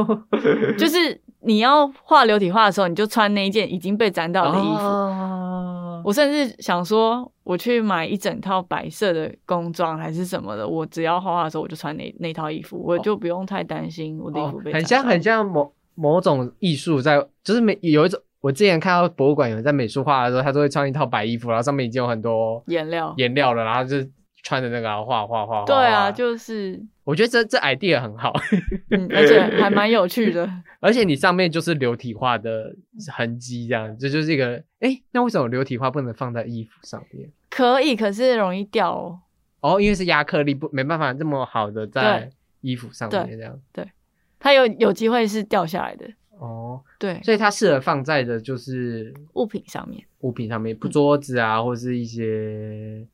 [0.77, 6.03] 就是你要画流体画的时候，你就穿那一件已经被沾到的衣服。
[6.05, 14.71] 我甚至想说，我去买一整套白色的工装还是什么的，我只要画画的时候我就穿那那套衣服，我就不用太担心我的衣服被。
[14.75, 18.21] 很像很像某某种艺术，在就是每有一种。
[18.47, 23.97] 我之前看到博物馆有人在美术画的时候，他都会穿一套白衣服，然后上面已经有很多颜料颜料了，然后就
[24.45, 25.65] 穿着那个画画画。
[25.65, 28.33] 对啊，就是我觉得这这 idea 很好，
[29.11, 30.49] 而且还蛮有趣的。
[30.79, 32.73] 而且你上面就是流体画的
[33.13, 37.29] 痕迹，这样这就是一个哎，那为什么流体画不能放在衣服上面？
[37.51, 39.19] 可以，可是容易掉哦。
[39.61, 42.31] 哦，因为是亚克力，不没办法这么好的在
[42.61, 43.59] 衣服上面这样。
[43.73, 43.91] 对，
[44.39, 46.07] 它有有机会是掉下来的。
[46.39, 53.07] 哦，对，所以它适合放在的就是物品上面，物品上面，不桌子啊，或是一些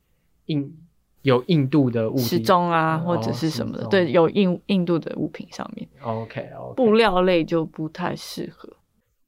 [0.47, 0.75] 硬
[1.21, 5.87] 有硬度的物时钟啊，或者是什么的，对，有硬硬度的物品上面。
[6.01, 8.69] OK，OK，布料类就不太适合。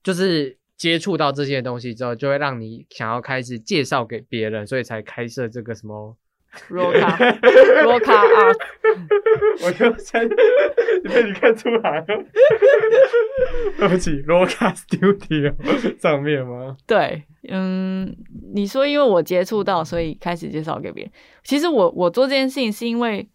[0.03, 6.15] 就是接触到这些东西之后，就会让你想要开始介绍给别人，所以才开设这个什么
[6.69, 7.39] Roca
[7.83, 8.57] Roca Art
[9.63, 10.25] 我就在
[11.03, 12.05] 被你看出来了，
[13.77, 16.75] 对不起，Roca Studio 上面吗？
[16.87, 18.15] 对，嗯，
[18.53, 21.11] 你说因为我接触到，所以开始介绍给别人。
[21.43, 23.27] 其实我我做这件事情是因为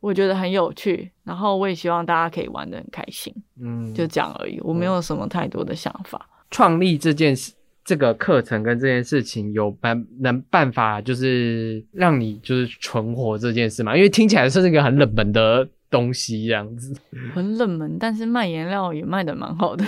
[0.00, 4.58] 我觉得很有趣，然后我也希望大家可以玩的很开心，嗯，就这样而已。
[4.62, 6.28] 我没有什么太多的想法。
[6.50, 7.52] 创立这件事。
[7.84, 13.96] 这个课程跟这件事情有办能办法，就是让你就是存活这件事嘛？
[13.96, 16.94] 因为听起来是一个很冷门的东西，这样子。
[17.34, 19.84] 很冷门，但是卖颜料也卖的蛮好的。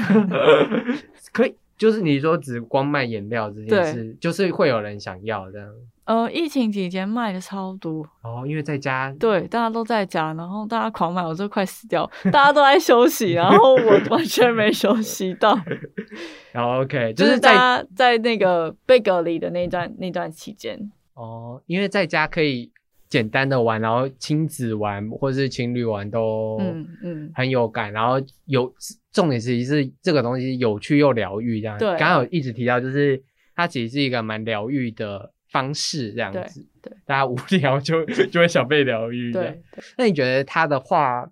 [1.33, 5.69] 可以，就是你说只光卖颜料这件事，就是会有人想要这样。
[6.05, 15.59] 呃，疫情期间卖的超多哦，因为在家，对，大家都在家，然后大家狂买，我就快死掉，大家都在休息，然后我 完全没休息到。
[16.53, 20.79] 然后 OK，就是大家在那个被隔离的那段那段期间。
[21.15, 22.71] 哦，因为在家可以
[23.09, 28.71] 简单的玩，然后亲子玩或者是情侣玩都嗯嗯很有感，然后有
[29.11, 31.79] 重点其实是这个东西有趣又疗愈这样。
[31.79, 33.23] 对，刚刚有一直提到，就是
[33.57, 35.33] 它其实是一个蛮疗愈的。
[35.55, 39.33] 方式这样子，对，大家无 聊就就会想被疗愈。
[39.33, 39.63] 对，
[39.97, 41.31] 那你觉得他的话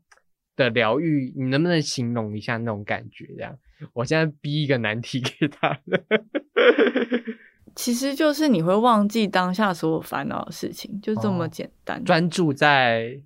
[0.54, 3.26] 的疗愈，你能不能形容一下那种感觉？
[3.36, 3.58] 这样，
[3.94, 5.76] 我现在逼一个难题给他。
[7.74, 13.20] 其实就是你会忘记当下所有烦恼的事情，就这么简单，专注在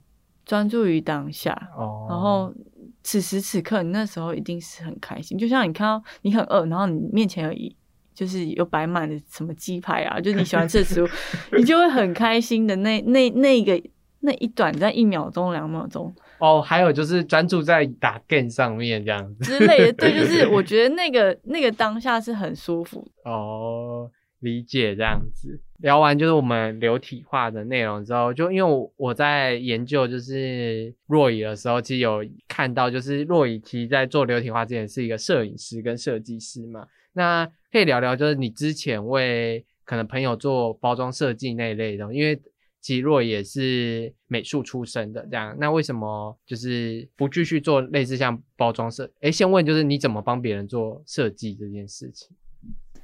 [0.47, 1.53] 专注于当下。
[1.77, 2.55] 哦，然后
[3.03, 5.37] 此时此刻，你那时候一定是很开心。
[5.37, 7.77] 就像你看到你很饿，然后你面前有一。
[8.17, 11.07] 就是有摆满的什么鸡排啊，就是你喜欢吃的食物，
[11.57, 13.81] 你就会很开心的那那那个
[14.21, 25.61] 那一短在一秒钟两秒钟哦，还有就是专注在打 game 上面这样子之类的， 对，就是我觉得那个那个当下是很舒服哦，理解这样子。
[25.81, 37.51] 聊完就是我们流体化的内容之后，就因为我我在研究就是若乙的时候，其实有看到就是若乙其实在做流体化之前是一个摄影师跟设计师嘛，那。
[37.73, 42.41] 可以聊聊，就是你之前为可能朋友做包装设计那一类的，因为
[42.81, 49.11] 吉若也是美术出身的，这样，那为什么就是不继续做类似像包装设？
[49.21, 52.35] 哎，先问就是你怎么帮别人做设计这件事情？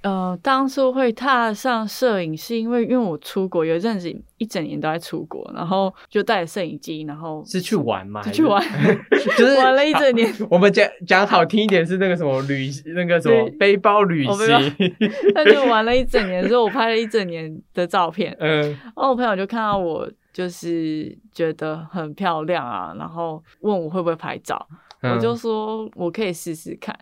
[0.03, 8.21] 呃，当初会踏上摄影，是因为因为我出国有一阵子一整年都在出国，然后就带着摄影机，然后是去玩吗？
[8.33, 8.61] 去玩，
[9.38, 10.29] 就是玩了一整年。
[10.51, 14.75] 我们讲讲好听一点是那个什么旅，那个什么背包旅行。
[15.35, 18.37] 那就玩了一整年，之后我拍了一整年的照片。
[18.41, 24.67] 嗯，然后我朋友就看到我，就是觉得很漂亮啊，然后问我会不会拍照，
[25.03, 26.93] 我就说我可以试试看。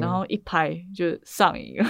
[0.00, 1.84] 然后一拍就上瘾了，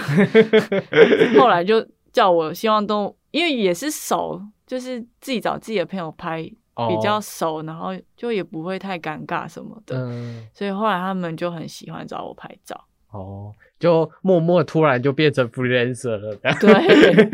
[1.39, 10.09] 后来就叫我希望都，因为也是熟，就是自己找自己的朋友拍比较熟，然后就也不会太尴尬什么的，
[10.53, 12.85] 所以后来他们就很喜欢找我拍照。
[13.11, 16.71] 哦，就默默突然就变成 freelancer 了，对，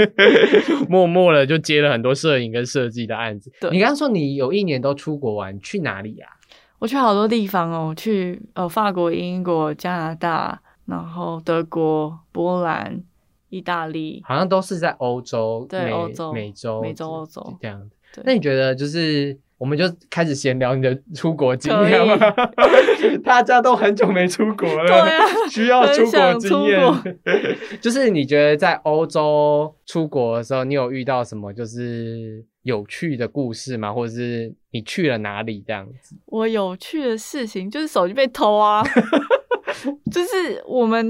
[0.89, 3.51] 默默的就接了很多摄影跟设计的案子。
[3.61, 3.69] 对。
[3.69, 6.25] 你刚刚说你有一年都出国玩，去哪里呀？
[6.79, 13.01] 我去好多地方哦，去呃法国、英国、加拿大，然后德国、波兰、
[13.49, 18.21] 意大利，好像都是在欧洲，对，欧洲、美洲、美洲、欧洲这样子。
[18.23, 19.37] 那你觉得就是？
[19.59, 22.31] 我们就开始闲聊你的出国经验吧。
[23.25, 25.09] 大家都很久没出国了，
[25.49, 26.79] 需要出国经验。
[27.81, 33.91] 就是你觉得在欧洲出国的时候，你有遇到什么就是有趣的故事吗？
[33.91, 36.15] 或者是你去了哪里这样子？
[36.27, 38.83] 我有趣的事情就是手机被偷啊，
[40.11, 41.05] 就是我们，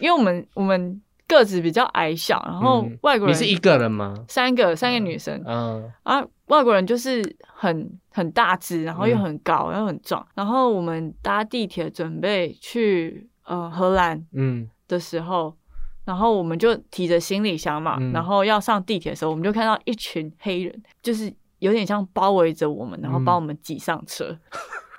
[0.00, 1.00] 因为我们我们。
[1.28, 4.14] 个子比较矮小，然后外国人你是一个人吗？
[4.28, 15.56] 三个三个女生，嗯啊，外国人就是很很大只，然后又很高又很壮，然后我们搭地铁准备去呃荷兰嗯的时候，
[16.04, 24.36] 然后我们就提着行李箱嘛，然后要上地铁的时候，我们就看到一群黑人，就是有点像包围着我们，然后把我们挤上车。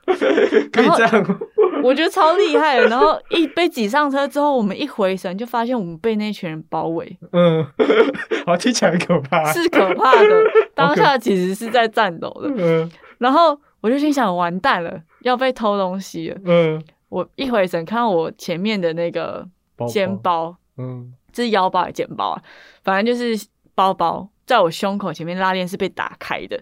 [0.06, 1.39] 可以这样，
[1.84, 2.78] 我觉得超厉害。
[2.78, 7.17] 然后一 被挤上车之后，我们一回神就发现我们被那群人包围。
[7.32, 7.65] 嗯，
[8.45, 10.43] 好听起来可怕，是可怕的。
[10.76, 12.49] 当下其实是在战斗的。
[12.58, 16.38] 嗯，然后我就心想，完蛋了，要被偷东西了。
[16.45, 19.47] 嗯，我一回神看到我前面的那个
[19.88, 22.43] 肩包，嗯，这是腰包还是肩包啊？
[22.84, 26.62] 反正就是包包，在我胸口前面拉链是被打开的。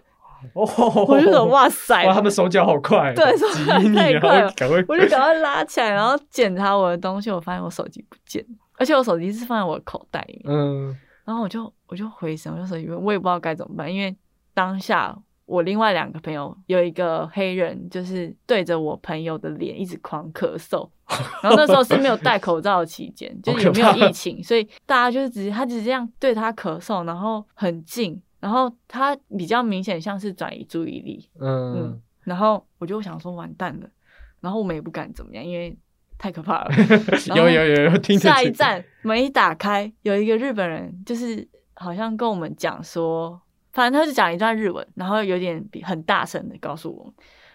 [0.54, 0.64] 哦，
[1.06, 4.52] 我就说哇塞，哇，他们手脚好快，对，手脚太快了，
[4.88, 8.44] 我就赶快拉起来，然后检查我的东西，我发现我手机不见，
[8.76, 14.16] 而且我手机是放在我的口袋里面，嗯，然后我就我就回神，我就说我也不知道该怎么办，因为
[14.52, 20.88] 当下我另外两个朋友有一个黑人，就是对着我朋友的脸一直狂咳嗽，
[21.42, 33.88] 然后那时候是没有戴口罩的期间， 就是也没有疫情，所以大家就是直接他只是这样对他咳嗽，然后很近，然后他比较明显像是转移注意力，嗯，然后我就想说完蛋了，
[34.40, 35.76] 然后我们也不敢怎么样，因为
[36.16, 36.70] 太可怕了。
[37.34, 43.38] 有有有有，听下一站门一打开，有一个日本人，就是好像跟我们讲说。
[43.72, 47.12] 反正他就讲一段日文，然后有点很大声的告诉我，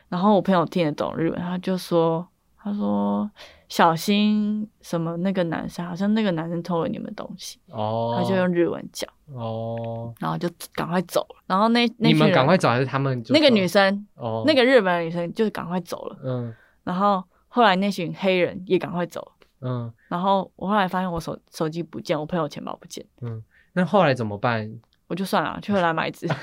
[0.10, 2.28] 然后我朋友听得懂日文，他就说
[2.58, 3.30] ：“他说
[3.70, 9.10] 小心什么那个男生，好像那个男生偷了你们东西。”哦，他就用日文讲。
[9.34, 11.44] 哦，然后就赶快走了。
[11.46, 13.22] 然后那那你们赶快走还是他们？
[13.30, 16.18] 那个女生哦，那个日本女生就是赶快走了。
[16.24, 19.32] 嗯，然后后来那群黑人也赶快走了。
[19.60, 23.06] 嗯，然后我后来发现我手手机不见，我朋友钱包不见。
[23.22, 24.72] 嗯，那后来怎么办？
[25.08, 26.28] 我就算了，去荷兰买一只。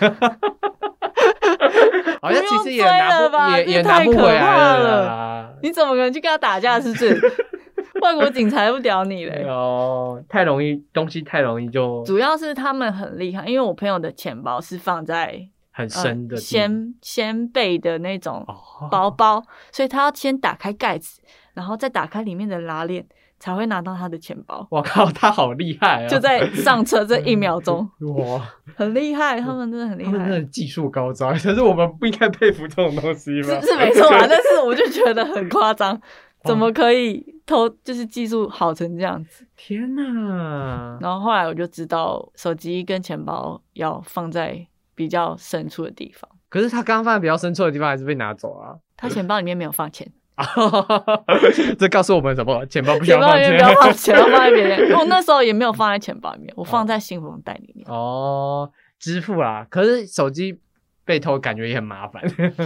[2.21, 5.59] 好像其实也拿不也也拿不回来了。
[5.63, 6.81] 你怎么可能去跟他打架？
[6.81, 7.21] 是不是？
[8.01, 9.45] 外国警察不屌你嘞？
[9.47, 12.03] 哦，太容易，东西太容易就。
[12.05, 18.45] 主要是他们很厉害，因为我朋友的钱包是放在很深的先先背的那种
[18.91, 21.21] 包包，所以他要先打开盖子，
[21.55, 23.07] 然后再打开里面的拉链。
[23.45, 24.67] 才会拿到他的钱包。
[24.71, 26.09] 我靠，他好厉害啊！
[26.09, 28.41] 就在上车这一秒钟， 哇，
[28.75, 31.29] 很厉害，他们真的很厉害，他们真的技术高超。
[31.37, 33.61] 可是我们不应该佩服这种东西吗？
[33.61, 36.01] 是是没错啊， 但是我就觉得很夸张，
[36.45, 37.69] 怎么可以偷？
[37.85, 39.47] 就是技术好成这样子？
[39.57, 40.97] 天哪！
[41.03, 46.27] 然后后来我就知道，手机跟钱包要放在比较深处的地方。
[46.49, 48.77] 可是他刚刚放在比较深处的地方，还是被拿走啊？
[48.97, 50.11] 他钱包里面没有放钱。
[51.79, 52.67] 这告诉我们什么？
[52.67, 54.93] 钱包不要放钱，不要放钱，包放在别人。
[54.99, 57.87] 我那时候也没有放在钱包里面，我 放在信封袋里面。
[57.89, 58.69] 哦，
[58.99, 59.65] 支付啦。
[59.71, 60.59] 可是手机
[61.05, 62.23] 被偷，感觉也很麻烦。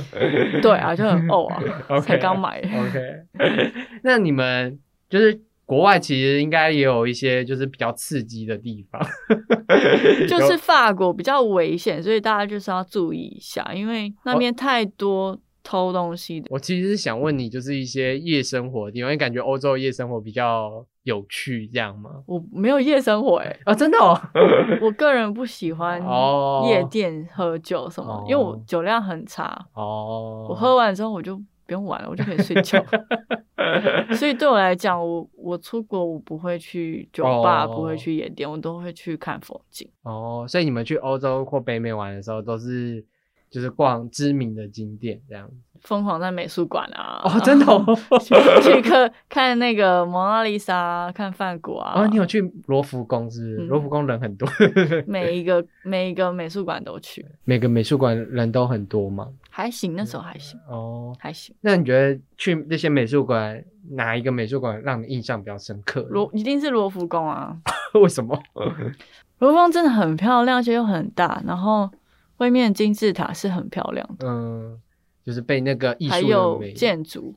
[0.63, 2.01] 对啊，就很呕啊。
[2.01, 2.59] 才刚买。
[2.61, 2.99] OK。
[4.03, 4.79] 那你们
[5.11, 8.99] 就是国外，其实应该也有一些就是比较刺激的地方。
[10.27, 15.39] 就是法国比较危险，所以大家就是要注意一下，因为那边太多。
[15.69, 22.11] 偷东西的，我其实是想问你，就是一些夜生活的地方，你感觉欧洲夜生活比较有趣，这样吗？
[22.27, 24.19] 我没有夜生活，哎，啊，真的哦，
[24.81, 26.03] 我个人不喜欢
[26.67, 32.83] 夜店喝酒什么，因为我酒量很差哦，我喝完之后我就不用玩了，我就可以睡觉。
[34.17, 39.87] 所以对我来讲，我我出国我不会去酒吧，不会去夜店，我都会去看风景。
[40.03, 43.05] 哦，所以你们去欧洲或北美玩的时候都是。
[43.51, 47.23] 就是逛知名的景点这样子，疯狂在美术馆啊！
[47.25, 47.65] 哦，真的
[48.63, 51.93] 去看看那个蒙娜丽莎，看梵谷啊！
[51.97, 53.57] 哦，你有去罗浮宫是？
[53.57, 54.49] 罗浮宫人很多，
[55.07, 59.29] 每一个 每一个美术馆都去，每个美术馆人都很多吗？
[59.51, 61.55] 还行，那时候还行哦，还行。
[61.61, 66.03] 那你觉得去那些美术馆，哪一个美术馆让你印象比较深刻？
[66.11, 67.57] 罗一定是罗浮宫啊！
[67.95, 68.39] 为什么？
[69.39, 71.89] 罗浮宫真的很漂亮，而且又很大，然后。
[72.39, 74.81] 外面金字塔是很漂亮的，嗯，
[75.25, 77.35] 就是被那个艺术还有建筑，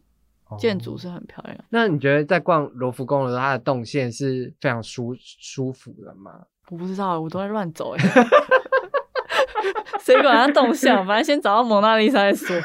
[0.57, 1.57] 建筑是很漂亮。
[1.69, 6.41] 那你觉得在逛罗浮宫的时候，它的动线是非常舒舒服的吗？
[6.69, 8.03] 我不知道，我都在乱走哎，
[9.99, 10.95] 谁管它动线？
[11.05, 12.55] 反正先找到蒙娜丽莎再说。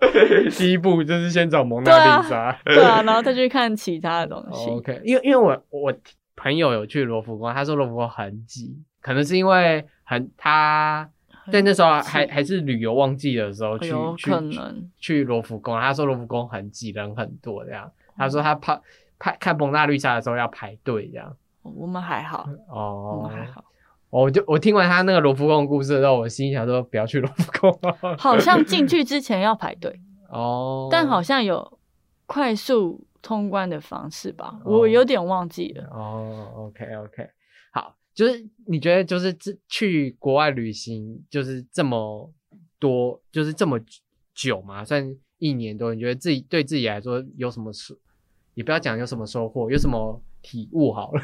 [0.58, 4.70] 第一步就是先找蒙娜丽莎，对啊，然后再去看其他的东西。
[4.70, 5.94] OK，因为因为我我
[6.36, 11.08] 朋友有去罗浮宫，他说罗浮宫很挤，可能是因为很他。
[11.50, 14.30] 在那时候还还是旅游旺季的时候去去
[14.98, 17.90] 去罗浮宫，他说罗浮宫很挤，人很多这样。
[18.16, 18.80] 他说他拍
[19.18, 21.36] 拍看蒙娜丽莎的时候要排队这样。
[21.62, 23.64] 我们还好哦，我们还好。
[24.10, 27.78] 我就我听完他那个罗浮宫的故事之后，我心想说不要去罗浮宫。
[28.16, 31.78] 好像进去之前要排队 哦，但好像有
[32.26, 35.84] 快速通关的方式吧，我有点忘记了。
[35.90, 37.28] 哦，OK OK。
[38.18, 42.28] 就是你觉得就是这去国外旅行就是这么
[42.80, 43.78] 多，就是这么
[44.34, 45.94] 久嘛，算一年多。
[45.94, 47.96] 你觉得自己对自己来说有什么收？
[48.54, 51.22] 也不要讲有什么收获，有什么体悟好了。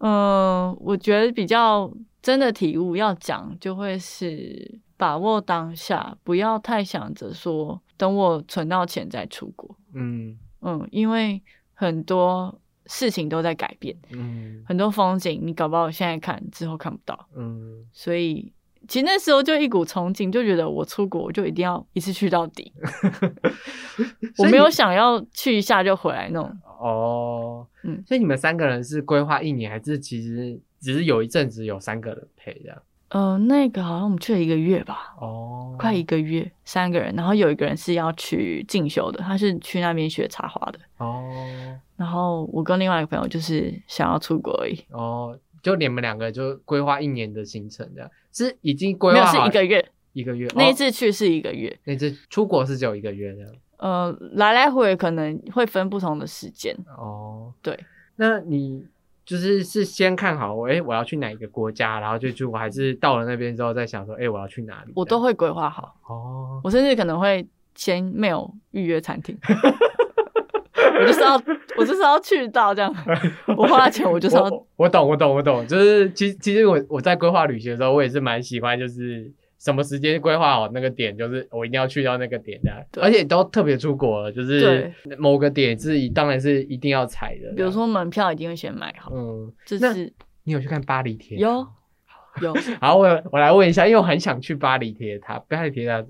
[0.00, 9.74] 嗯， 我觉得比较真的体悟要讲，就会是把握当下，不要太想着说等我存到钱再出国。
[9.94, 12.60] 嗯嗯，因为很多。
[12.86, 18.52] 事情都在改变，嗯，很多风景你搞不好现在看之后看不到，嗯，所以
[18.88, 22.72] 其实那时候就一股憧憬，就觉得我出国我就一定要一次去到底，
[24.38, 26.58] 我没有想要去一下就回来那种。
[26.80, 32.82] 哦，嗯，所以你们三个人是规划一年，还是其实只是有一阵子有三个人陪这样？
[33.12, 41.22] 呃，那个好像我们去了一个月吧，哦，快一个月，三个人，然后有一个人是要去进修的，他是去那边学插花的，哦，
[41.96, 57.78] 然后我跟另外一个朋友就是想要出国而已，哦，就你们两个就规划一年的行程，这样是已经规划没有是一个月，一个月，那一次去是一个月，那次出国是只有一个月这样，呃，来来回可能会分不同的时间，哦，对，
[58.16, 58.86] 那你。
[59.24, 64.92] 就是是先看好我，哎，我要去哪一个国家，然后就就我还是到了那边之后再想说，哎，我要去哪里？
[64.96, 66.60] 我都会规划好哦。
[66.64, 69.36] 我甚至可能会先没有预约餐厅，
[71.00, 71.34] 我就是要
[71.76, 72.94] 我就是要去到这样，
[73.56, 74.44] 我花钱我就是要。
[74.76, 79.32] 我懂我懂我懂，就是其其实我我在规划旅行的时候，我也是蛮喜欢就是。
[79.62, 87.52] 什么时间规划好那个点，就是我一定要去到那个点的，而且都特别出国了，就是某个点是当然是一定要踩的。
[87.54, 89.12] 比如说门票一定会先买好。
[89.14, 91.38] 嗯，就是你有去看巴黎铁？
[91.38, 91.64] 有
[92.40, 92.52] 有。
[92.82, 95.38] 好，我我来问一下，因为我很想去巴黎铁塔。
[95.48, 96.04] 巴黎铁塔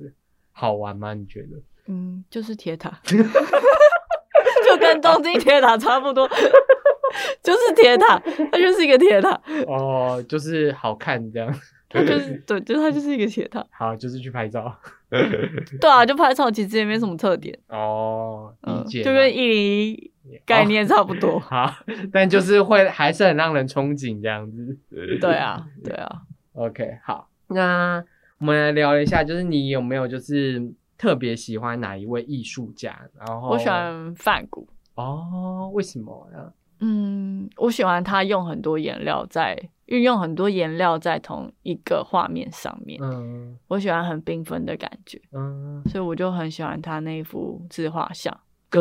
[0.53, 1.13] 好玩吗？
[1.13, 1.49] 你觉得？
[1.89, 6.27] 嗯，就是铁塔， 就跟东京铁塔差不多，
[7.43, 8.19] 就是铁塔，
[8.51, 9.39] 它就是一个铁塔。
[9.67, 11.55] 哦，就是好看这样。
[11.93, 13.65] 它就是对，就是他就是一个斜塔。
[13.71, 14.75] 好，就是去拍照。
[15.11, 17.57] 对啊，就拍照，其实也没什么特点。
[17.69, 19.03] 哦，理解。
[19.03, 20.11] 就跟一零
[20.47, 21.39] 概念差不多。
[21.41, 21.71] 好，
[22.11, 24.79] 但就是会还是很让人憧憬这样子。
[25.21, 26.23] 对啊，对啊。
[26.55, 28.03] OK，好，那
[28.39, 32.99] 我们来聊一下，就是你有没有就是特别喜欢哪一位艺术家？
[33.19, 34.67] 然后我喜欢梵谷。
[34.95, 36.53] 哦，为什么呀？
[36.85, 39.57] 嗯，我喜欢他用很多颜料在
[39.87, 42.99] 运用很多颜料在同一个画面上面。
[43.01, 45.21] 嗯，我喜欢很缤纷的感觉。
[45.31, 48.37] 嗯，所以我就很喜欢他那一幅自画像，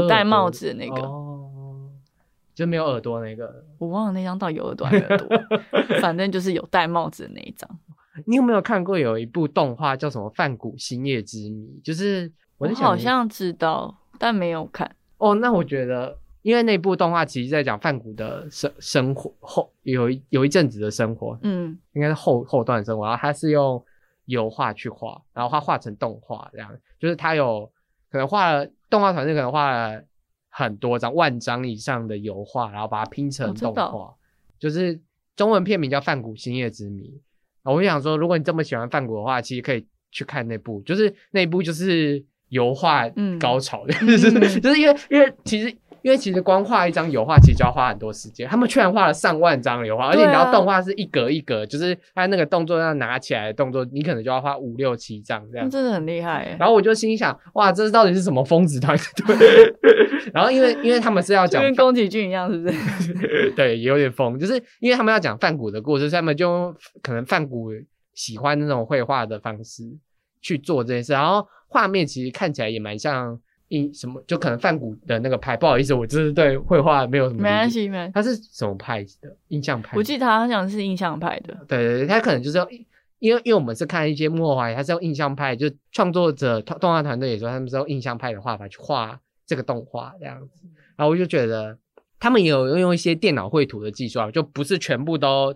[0.10, 1.02] 戴帽子的那个。
[1.04, 1.92] 哦，
[2.56, 3.64] 就没有耳朵那个。
[3.78, 5.30] 我忘了那张到底有耳朵还是耳朵，
[6.02, 7.70] 反正就是有戴帽子的那一张。
[8.26, 11.80] 你有没有看过有一部动画叫什么《泛古星夜之谜》？
[11.86, 14.96] 就是我好像知道，但没有看。
[15.18, 16.18] 哦，那我觉得。
[16.42, 23.84] 因为那部动画其实在讲范谷的生生活后有一有一阵子的生活，嗯，应该是后后段生活，然后他是用
[24.26, 27.72] 油画去画，然后他画成动画这样，就是他有
[28.10, 30.04] 可能画了动画团队可能画了
[30.50, 34.16] 很多张万张以上的油画，然后把它拼成动画，
[34.58, 35.00] 就是
[35.36, 37.22] 中文片名叫《范谷星夜之谜》。
[37.72, 43.08] 我就想说，如果你这么喜欢范谷的话，其实可以去看那部，就是那部就是油画
[43.40, 45.78] 高潮， 就是就是因为因为其实。
[46.02, 48.48] 因为其实光画一张油画，其实就要花很多时间。
[48.48, 55.70] 他们居然画了上万张油画，而且你知道动画是一格一格，就是他那个动作要拿起来的动作，你可能就要画五六七张这样。
[55.70, 56.56] 真的很厉害。
[56.60, 58.98] 然后我就心想，哇，这到底是什么疯子团
[59.28, 59.36] 队？
[60.34, 63.52] 然后因为因为他们是要讲跟宫崎骏一样，是不是？
[63.56, 67.70] 对，有点疯，就是因为他们要讲范谷的故事，所以他们就可能范谷
[68.14, 69.84] 喜欢那种绘画的方式
[70.42, 73.40] 去做这件事，然后画面其实看起来也蛮像。
[73.72, 77.42] 印什么就可能梵谷的那个派，不好意思，我就是对绘画没有什么。
[77.42, 78.12] 没关系，没关系。
[78.14, 79.36] 他是什么派的？
[79.48, 79.96] 印象派。
[79.96, 81.58] 我记得他好像是印象派的。
[81.68, 82.70] 对对对，他可能就是要，
[83.20, 90.68] 因为因为我们是看一些幕后画，他是用印象派，就创作者动动画团队也说他们是用印象派的画法去画这个动画这样子。
[90.98, 91.78] 然后我就觉得
[92.20, 95.56] 他们也有用一些电脑绘图的技术啊，就不是全部都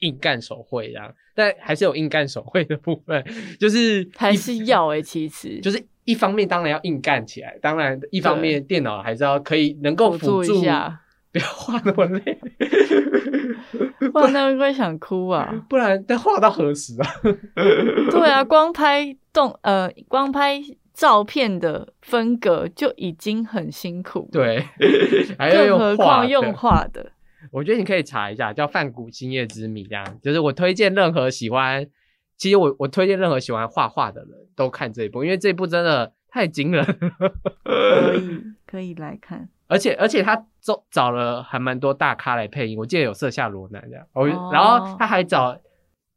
[0.00, 3.24] 硬干手绘这样，但还是有硬干手绘的部分，
[3.58, 5.82] 就是还是要哎，其实就是。
[6.04, 11.00] 一方面当然要硬干起来，当然一方面电脑还是要可以能够辅助一下，
[11.32, 12.38] 不要画那么累，
[14.12, 15.52] 不然那会想哭啊！
[15.68, 17.08] 不然得画到何时啊？
[18.10, 24.64] 对啊，光拍动呃，光拍照片的分格就已经很辛苦，对，
[25.38, 27.10] 更何况用画的。
[27.50, 31.86] 我觉得你可以查一下，叫《泛古星夜之谜》，这样就是我推荐任何喜欢。
[32.36, 36.84] 其实我我推荐任何喜欢画画的人都看这一部，因为这一部真的太惊人。
[37.64, 44.04] 可以 可以来看，而且而且他找找了还蛮多大咖来配音，我记得有色下罗南这样。
[44.12, 44.26] 哦。
[44.52, 45.56] 然后他还找，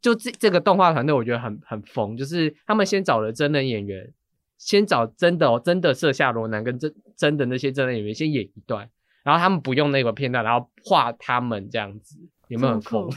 [0.01, 4.11] 就这这个动画团队我觉得很很疯，就是他们先找了真人演员，
[4.57, 8.89] 先找真的哦真的色下罗南跟真真的那些真人演员先演一段，
[9.23, 12.17] 然后他们不用那个片段，然后画他们这样子。
[12.49, 13.09] 有没有很疯？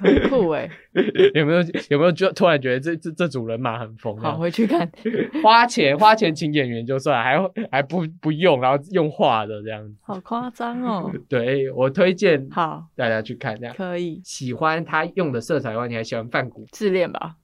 [0.00, 0.70] 很酷哎！
[1.34, 1.60] 有没有
[1.90, 4.16] 有没有就突然觉得这这这组人马很疯？
[4.18, 4.88] 好，回去看。
[5.42, 7.36] 花钱花钱请演员就算，还
[7.70, 11.12] 还不不用，然后用画的这样子，好夸张哦！
[11.28, 13.74] 对我推荐，好大家去看这样。
[13.76, 16.64] 可以喜欢他用的色彩的话，你还喜欢范古？
[16.70, 17.34] 自恋吧？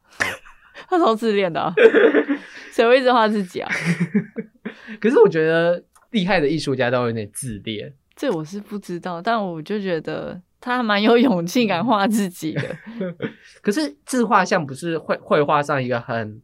[0.88, 1.72] 他超自恋的，
[2.72, 3.70] 谁会一直画自己啊？
[5.00, 5.82] 可是我觉得
[6.12, 10.40] 厉害的艺术家都有点自恋，这我是不知道，但我就觉得。
[10.64, 12.62] 他蛮有勇气敢画自己的。
[13.60, 16.40] 可是自画像不是绘绘画上一个很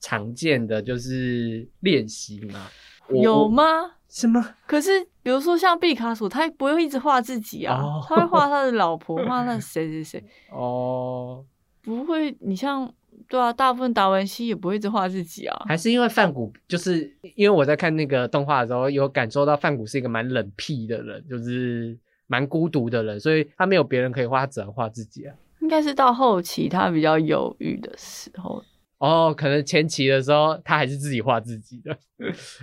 [0.00, 2.68] 常见的就是练习吗？
[3.10, 3.64] 有吗？
[4.08, 4.54] 什么？
[4.64, 10.24] 可是比如说像毕卡索，他不会一直画自己啊，他会画他的老婆，画那谁谁谁。
[10.54, 11.44] 哦，
[11.82, 12.34] 不会。
[12.40, 12.88] 你像
[13.28, 15.64] 对啊，大部分达文西也不会一直画自己啊。
[15.66, 25.34] 还是因为范古，就是因为我在看那个动画的时候，有感受到范古是一个蛮冷僻的人，就是蛮孤独的人，所以他没有别人可以画，他只能画自己啊。
[25.60, 28.62] 应该是到后期他比较犹豫的时候。
[28.98, 31.96] 哦，可能前期的时候他还是自己画自己的，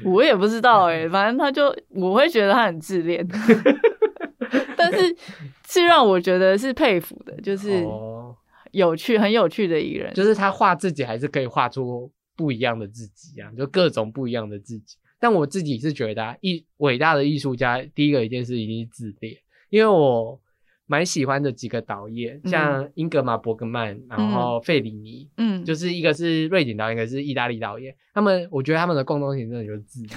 [0.03, 3.27] 我也不知道哎，反正他就我会觉得他很自恋，
[4.75, 5.15] 但是
[5.67, 7.85] 是让我觉得是佩服的，就是
[8.71, 14.97] 有趣很有趣的一个人，就是他画自己还是可以画出不一样的自己啊，就各种不一样的自己。
[15.19, 19.37] 但我自己是觉得艺伟大的艺术家，第一个一件事一定是自恋，
[19.71, 20.39] 因为我。
[20.87, 27.95] 蛮喜欢的几个导演，像英格玛·伯格曼，然后费里尼，嗯，就是一个是瑞典导演，一个是意大利导演。
[28.13, 30.11] 他们，我觉得他们的共同点真的就是自恋，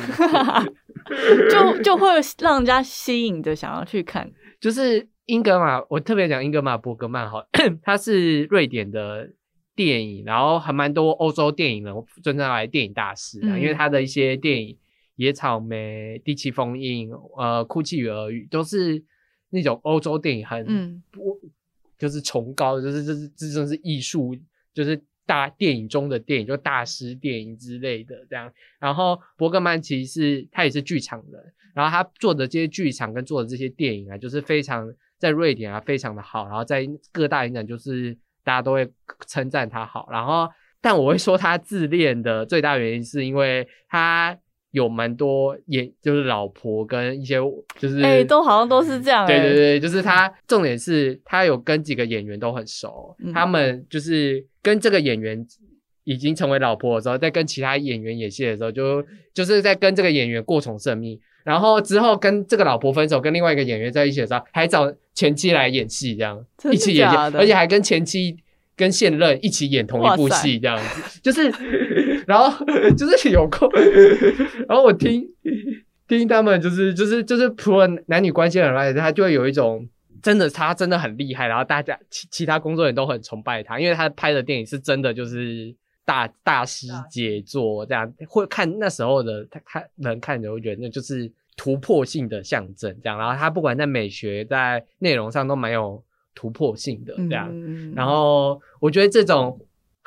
[1.48, 2.08] 就就会
[2.40, 4.28] 让人家吸引着想要去看。
[4.60, 7.46] 就是英格玛，我特别讲英格玛·伯格曼哈，
[7.80, 9.30] 他是瑞典的
[9.76, 14.74] 电影，然后还蛮多欧洲电影人尊称为电影大师啊，因为他的一些电影
[15.14, 19.04] 《野草莓》《第七封印》呃，《哭泣与耳语》都是。
[19.54, 21.40] 那种欧洲电影很不
[21.96, 24.36] 就是崇高，就是这是这真是艺术，
[24.74, 28.52] 就是大电影中的电影，就大师电影之类的这样。
[28.80, 31.40] 然后伯格曼其实是他也是剧场人，
[31.72, 38.90] 然后他做的这些剧场跟做的这些电影啊，就是非常在瑞典啊非常的好，然后在各大影展就是大家都会
[39.28, 40.08] 称赞他好。
[40.10, 40.48] 然后
[40.80, 44.36] 但我会说他自恋的最大原因是因为他。
[44.74, 47.36] 有蛮多演，就是老婆跟一些
[47.78, 49.24] 就是，哎，都好像都是这样。
[49.24, 55.46] 对对对，就是他，重点是他有跟几个演员都很熟，他们就是跟这个演员
[56.02, 59.00] 已经成为老婆的时候，在跟其他演员演戏的时候，就
[59.32, 61.20] 就是在跟这个演员过从甚密。
[61.44, 68.36] 然后之后跟这个老婆分手，跟另外一个演员在一起的时候，还找前妻来演戏，这样一起演，而且还跟前妻
[68.76, 71.52] 跟现任一起演同一部戏，这样子，就是。
[72.26, 72.64] 然后
[72.96, 73.68] 就是有空，
[74.68, 75.26] 然后我听
[76.06, 79.88] 听他们就是就是就是除了男女关系很外，他就会有一种
[80.22, 96.02] 真的他真的很厉害，然后大家其其他工作人员都很崇拜他，因为他拍的电影是真的就是大大师杰作这样，会看那时候的他看人看着会觉得那就是突破性的象征这样，然后他不管在美学在内容上都蛮有
[96.34, 97.50] 突破性的这样，
[97.94, 99.58] 然后我觉得这种。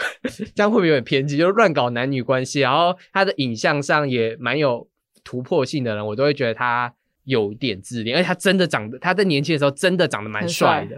[0.56, 1.38] 这样会不会有点偏激？
[1.38, 4.88] 就是乱搞男女关系，然后他的影像上也蛮有
[5.24, 6.94] 突破性的人，我都会觉得他
[7.28, 10.98] 有点自恋，而且他真的长得，他在年轻的时候真的长得蛮帅的。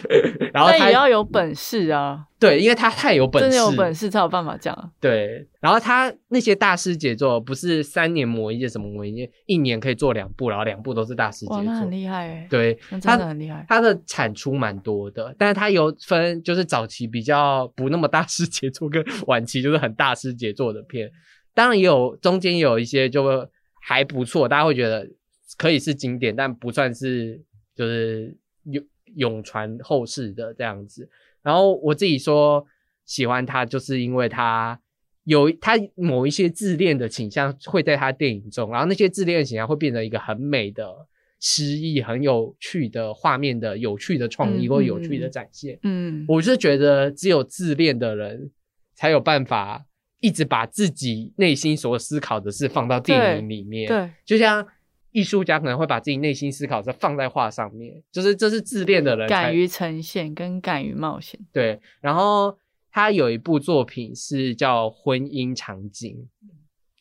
[0.52, 4.92] 然后他也要有本事啊，对，因为他太有本事，真的有本事才有办法这样。
[5.00, 12.46] 对，然后他那些大师杰作，不是三年磨一剑，什么磨一剑，一年可以做两部，然后两部都是大师杰作，很厉害哎。
[12.50, 13.64] 对，真的很厉害。
[13.66, 21.10] 他的产出蛮多的，但是他有分，就是早期比较不那么大师杰作，跟晚期就是很大师杰作的片。
[21.54, 23.48] 当然也有中间有一些就
[23.80, 25.08] 还不错，大家会觉得
[25.56, 27.42] 可以是经典，但不算是
[27.74, 28.84] 就是永。
[29.16, 31.10] 永传后世的这样子，
[31.42, 32.64] 然后我自己说
[33.04, 34.80] 喜欢他，就是因为他
[35.24, 41.08] 有他某一些自恋的倾向会在他电影中，然后那些自恋的倾向会变成一个很美的
[41.40, 45.76] 诗意、很有趣的画面的有趣的创意或有趣的展现。
[45.82, 48.52] 嗯，我是觉得只有自恋的人
[48.94, 49.84] 才有办法
[50.20, 53.88] 一直把自己内心所思考的事放到电影里面。
[53.88, 54.64] 对，就像。
[55.12, 61.40] 艺术家可能会把自己内心思考是放在画上面，就是这是自恋的人敢于呈现跟敢于冒险。
[61.52, 62.58] 对，然后
[62.90, 66.28] 他有一部作品是叫《婚姻场景》，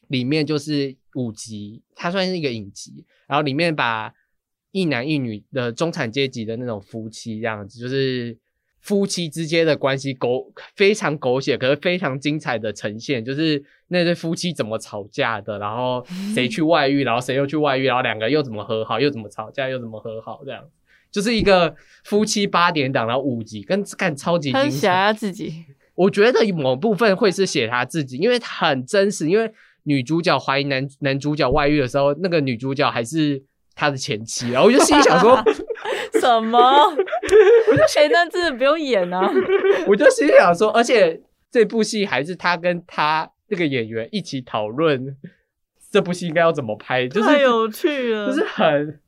[0.07, 4.14] 里面就是五集，它算是一个影集，然后里面把
[4.72, 8.38] 一男一女的中产阶级的那种夫妻这样子，就是。
[8.82, 20.63] 夫妻之间的关系狗非常狗血，可是非常精彩的呈现，就是那对夫妻怎么吵架的，然后 谁去外遇，然后谁又去外遇，然后两个又怎么和好，又怎么吵架，又怎么和好，这样
[21.11, 24.69] 就是一个夫妻八点档，然后五集跟看超级精彩。
[24.69, 25.65] 写他自己，
[25.95, 29.27] 我觉得某部分会是写他自己，因为很真实。
[29.27, 29.51] 因为
[29.84, 35.43] 女主角怀疑男男主角外遇的时候，那个女主角还是他的前妻，然后我就心里想说。
[36.19, 36.59] 什么？
[37.71, 39.30] 我就谁那真的不用演啊！
[39.88, 41.21] 我就心想说，而且
[41.51, 45.15] 这部戏还是他跟他那个演员一起讨论
[45.91, 48.99] 这部戏应该要怎么拍，就是太有趣了，就是很，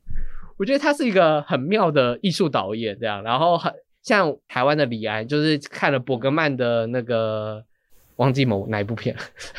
[0.58, 7.64] 我觉得他是一个很妙的艺术导演，这样，然后很像台湾的李安，就是看了伯格曼的那个
[8.16, 9.14] 忘记某哪一部片，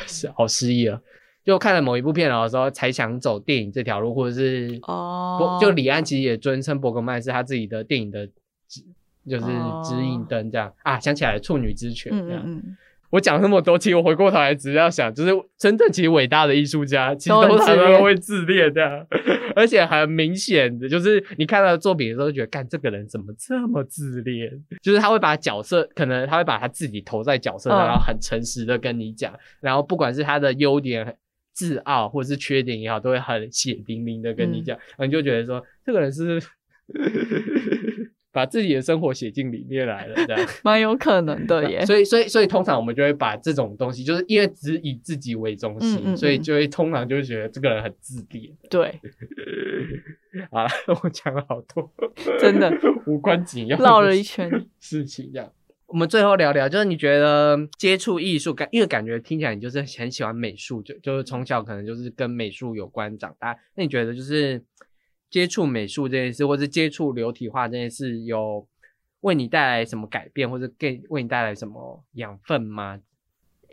[0.06, 1.00] 是好失忆了，
[1.44, 8.32] 就看了某一部片的时候才想走电影这条路，或者是哦，就李安其实也尊称伯格曼是他自己的电影的指，
[9.28, 9.46] 就是
[9.84, 10.72] 指引灯这样。
[10.82, 12.62] 啊，想起来处女之泉这样。
[13.10, 19.06] 我讲那么多，其实我回过头来只是要想，就是真正其实伟大的艺术家，其实都常常会自恋的，
[19.54, 24.50] 而且很明显的，就是你看到作品的时候，觉得，干这个人怎么这么自恋？
[24.82, 31.16] 就是他会把角色，可能他会把他自己投在角色上，然后很诚实的跟你讲，然后不管是他的优点、
[31.52, 36.42] 自傲或者是缺点也好，都会很血淋淋的跟你讲，然后你就觉得说，这个人是。
[38.34, 41.86] 把自己的生活写进里面来了，这样 蛮有可能的耶。
[41.86, 48.52] 所以，所以，所以，通常我们就会把这种东西，就是因为只以自己为中心，所以就会通常就会觉得这个人很自恋。
[48.68, 49.00] 对，
[50.50, 50.66] 啊，
[51.00, 51.88] 我讲了好多，
[52.40, 52.76] 真的
[53.06, 55.30] 无关紧要，绕了一圈事情。
[55.32, 55.52] 这样，
[55.86, 63.56] 我们最后聊聊，就是你觉得接触艺术感，因为感觉听起来你就是很喜欢美术，就就是从小可能就是跟美术有关长大。
[63.76, 64.60] 那你觉得就是？
[65.34, 68.64] 接触美术这件事，或是接触流体画这件事，有
[69.22, 73.00] 为你带来什么改变，或者给为你带来什么养分吗？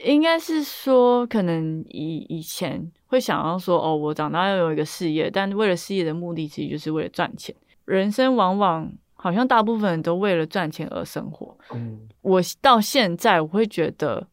[0.03, 7.55] 应该是说，可能以以前会想要说，哦，我长大要有一个事业，但为了事业的目的，其实就是为了赚钱。
[7.85, 11.55] 人生往往好像大部分人都为了赚钱而生活。
[11.75, 14.27] 嗯，我到现在我会觉得，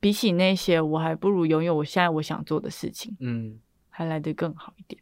[0.00, 3.16] 比起那些，我还不如拥有我现在我想做的事情。
[3.20, 5.00] 嗯，还来得更好一点。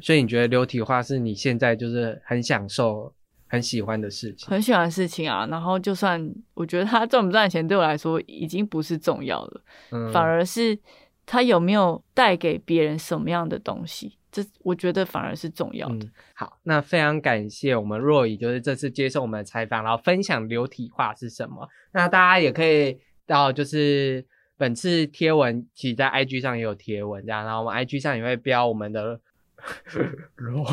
[0.00, 3.12] 所以你觉得流体化是你现在就是很享受、
[3.48, 4.48] 很喜欢的事情？
[4.48, 5.46] 很喜欢的事情啊！
[5.50, 9.60] 然后就算我觉得它赚不赚钱，对我来说已经不是重要了，
[9.90, 10.78] 嗯反而是
[11.26, 16.06] 他有没有带给别人什么样的东西，这我觉得反而是重要的。
[16.34, 21.68] 好，那非常感谢我们若雨，就是这次接受我们的采访，然后分享流体化是什么。
[21.92, 24.24] 那大家也可以到就是
[24.56, 29.20] 本次贴文，其实在 IG 上也有贴文，这样，然后我们 IG 上也会标我们的。
[30.36, 30.66] 罗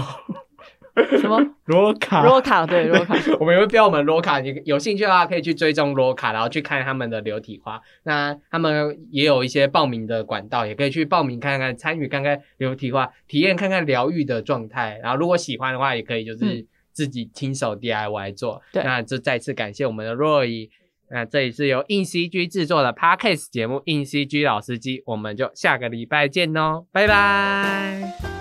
[1.19, 2.23] 什么 罗卡？
[2.23, 4.39] 罗卡对罗卡， 我们会标我们罗卡。
[4.39, 7.79] 你有兴趣的话，可以去追踪罗卡，然后去看他们的流体花。
[8.03, 14.99] 那他们也有一些报名的管道，也可以去报名看看，参与看看流体花，体验看看疗愈的状态。
[15.03, 18.63] 然后如果喜欢的话，也可以就是自己亲手 DIY 做。
[18.73, 20.71] 那就再次感谢我们的若依。
[21.11, 28.36] 那这里是由硬 CG 制作的 Podcast 节目，硬 CG 老司机，我们就下个礼拜见哦，拜拜。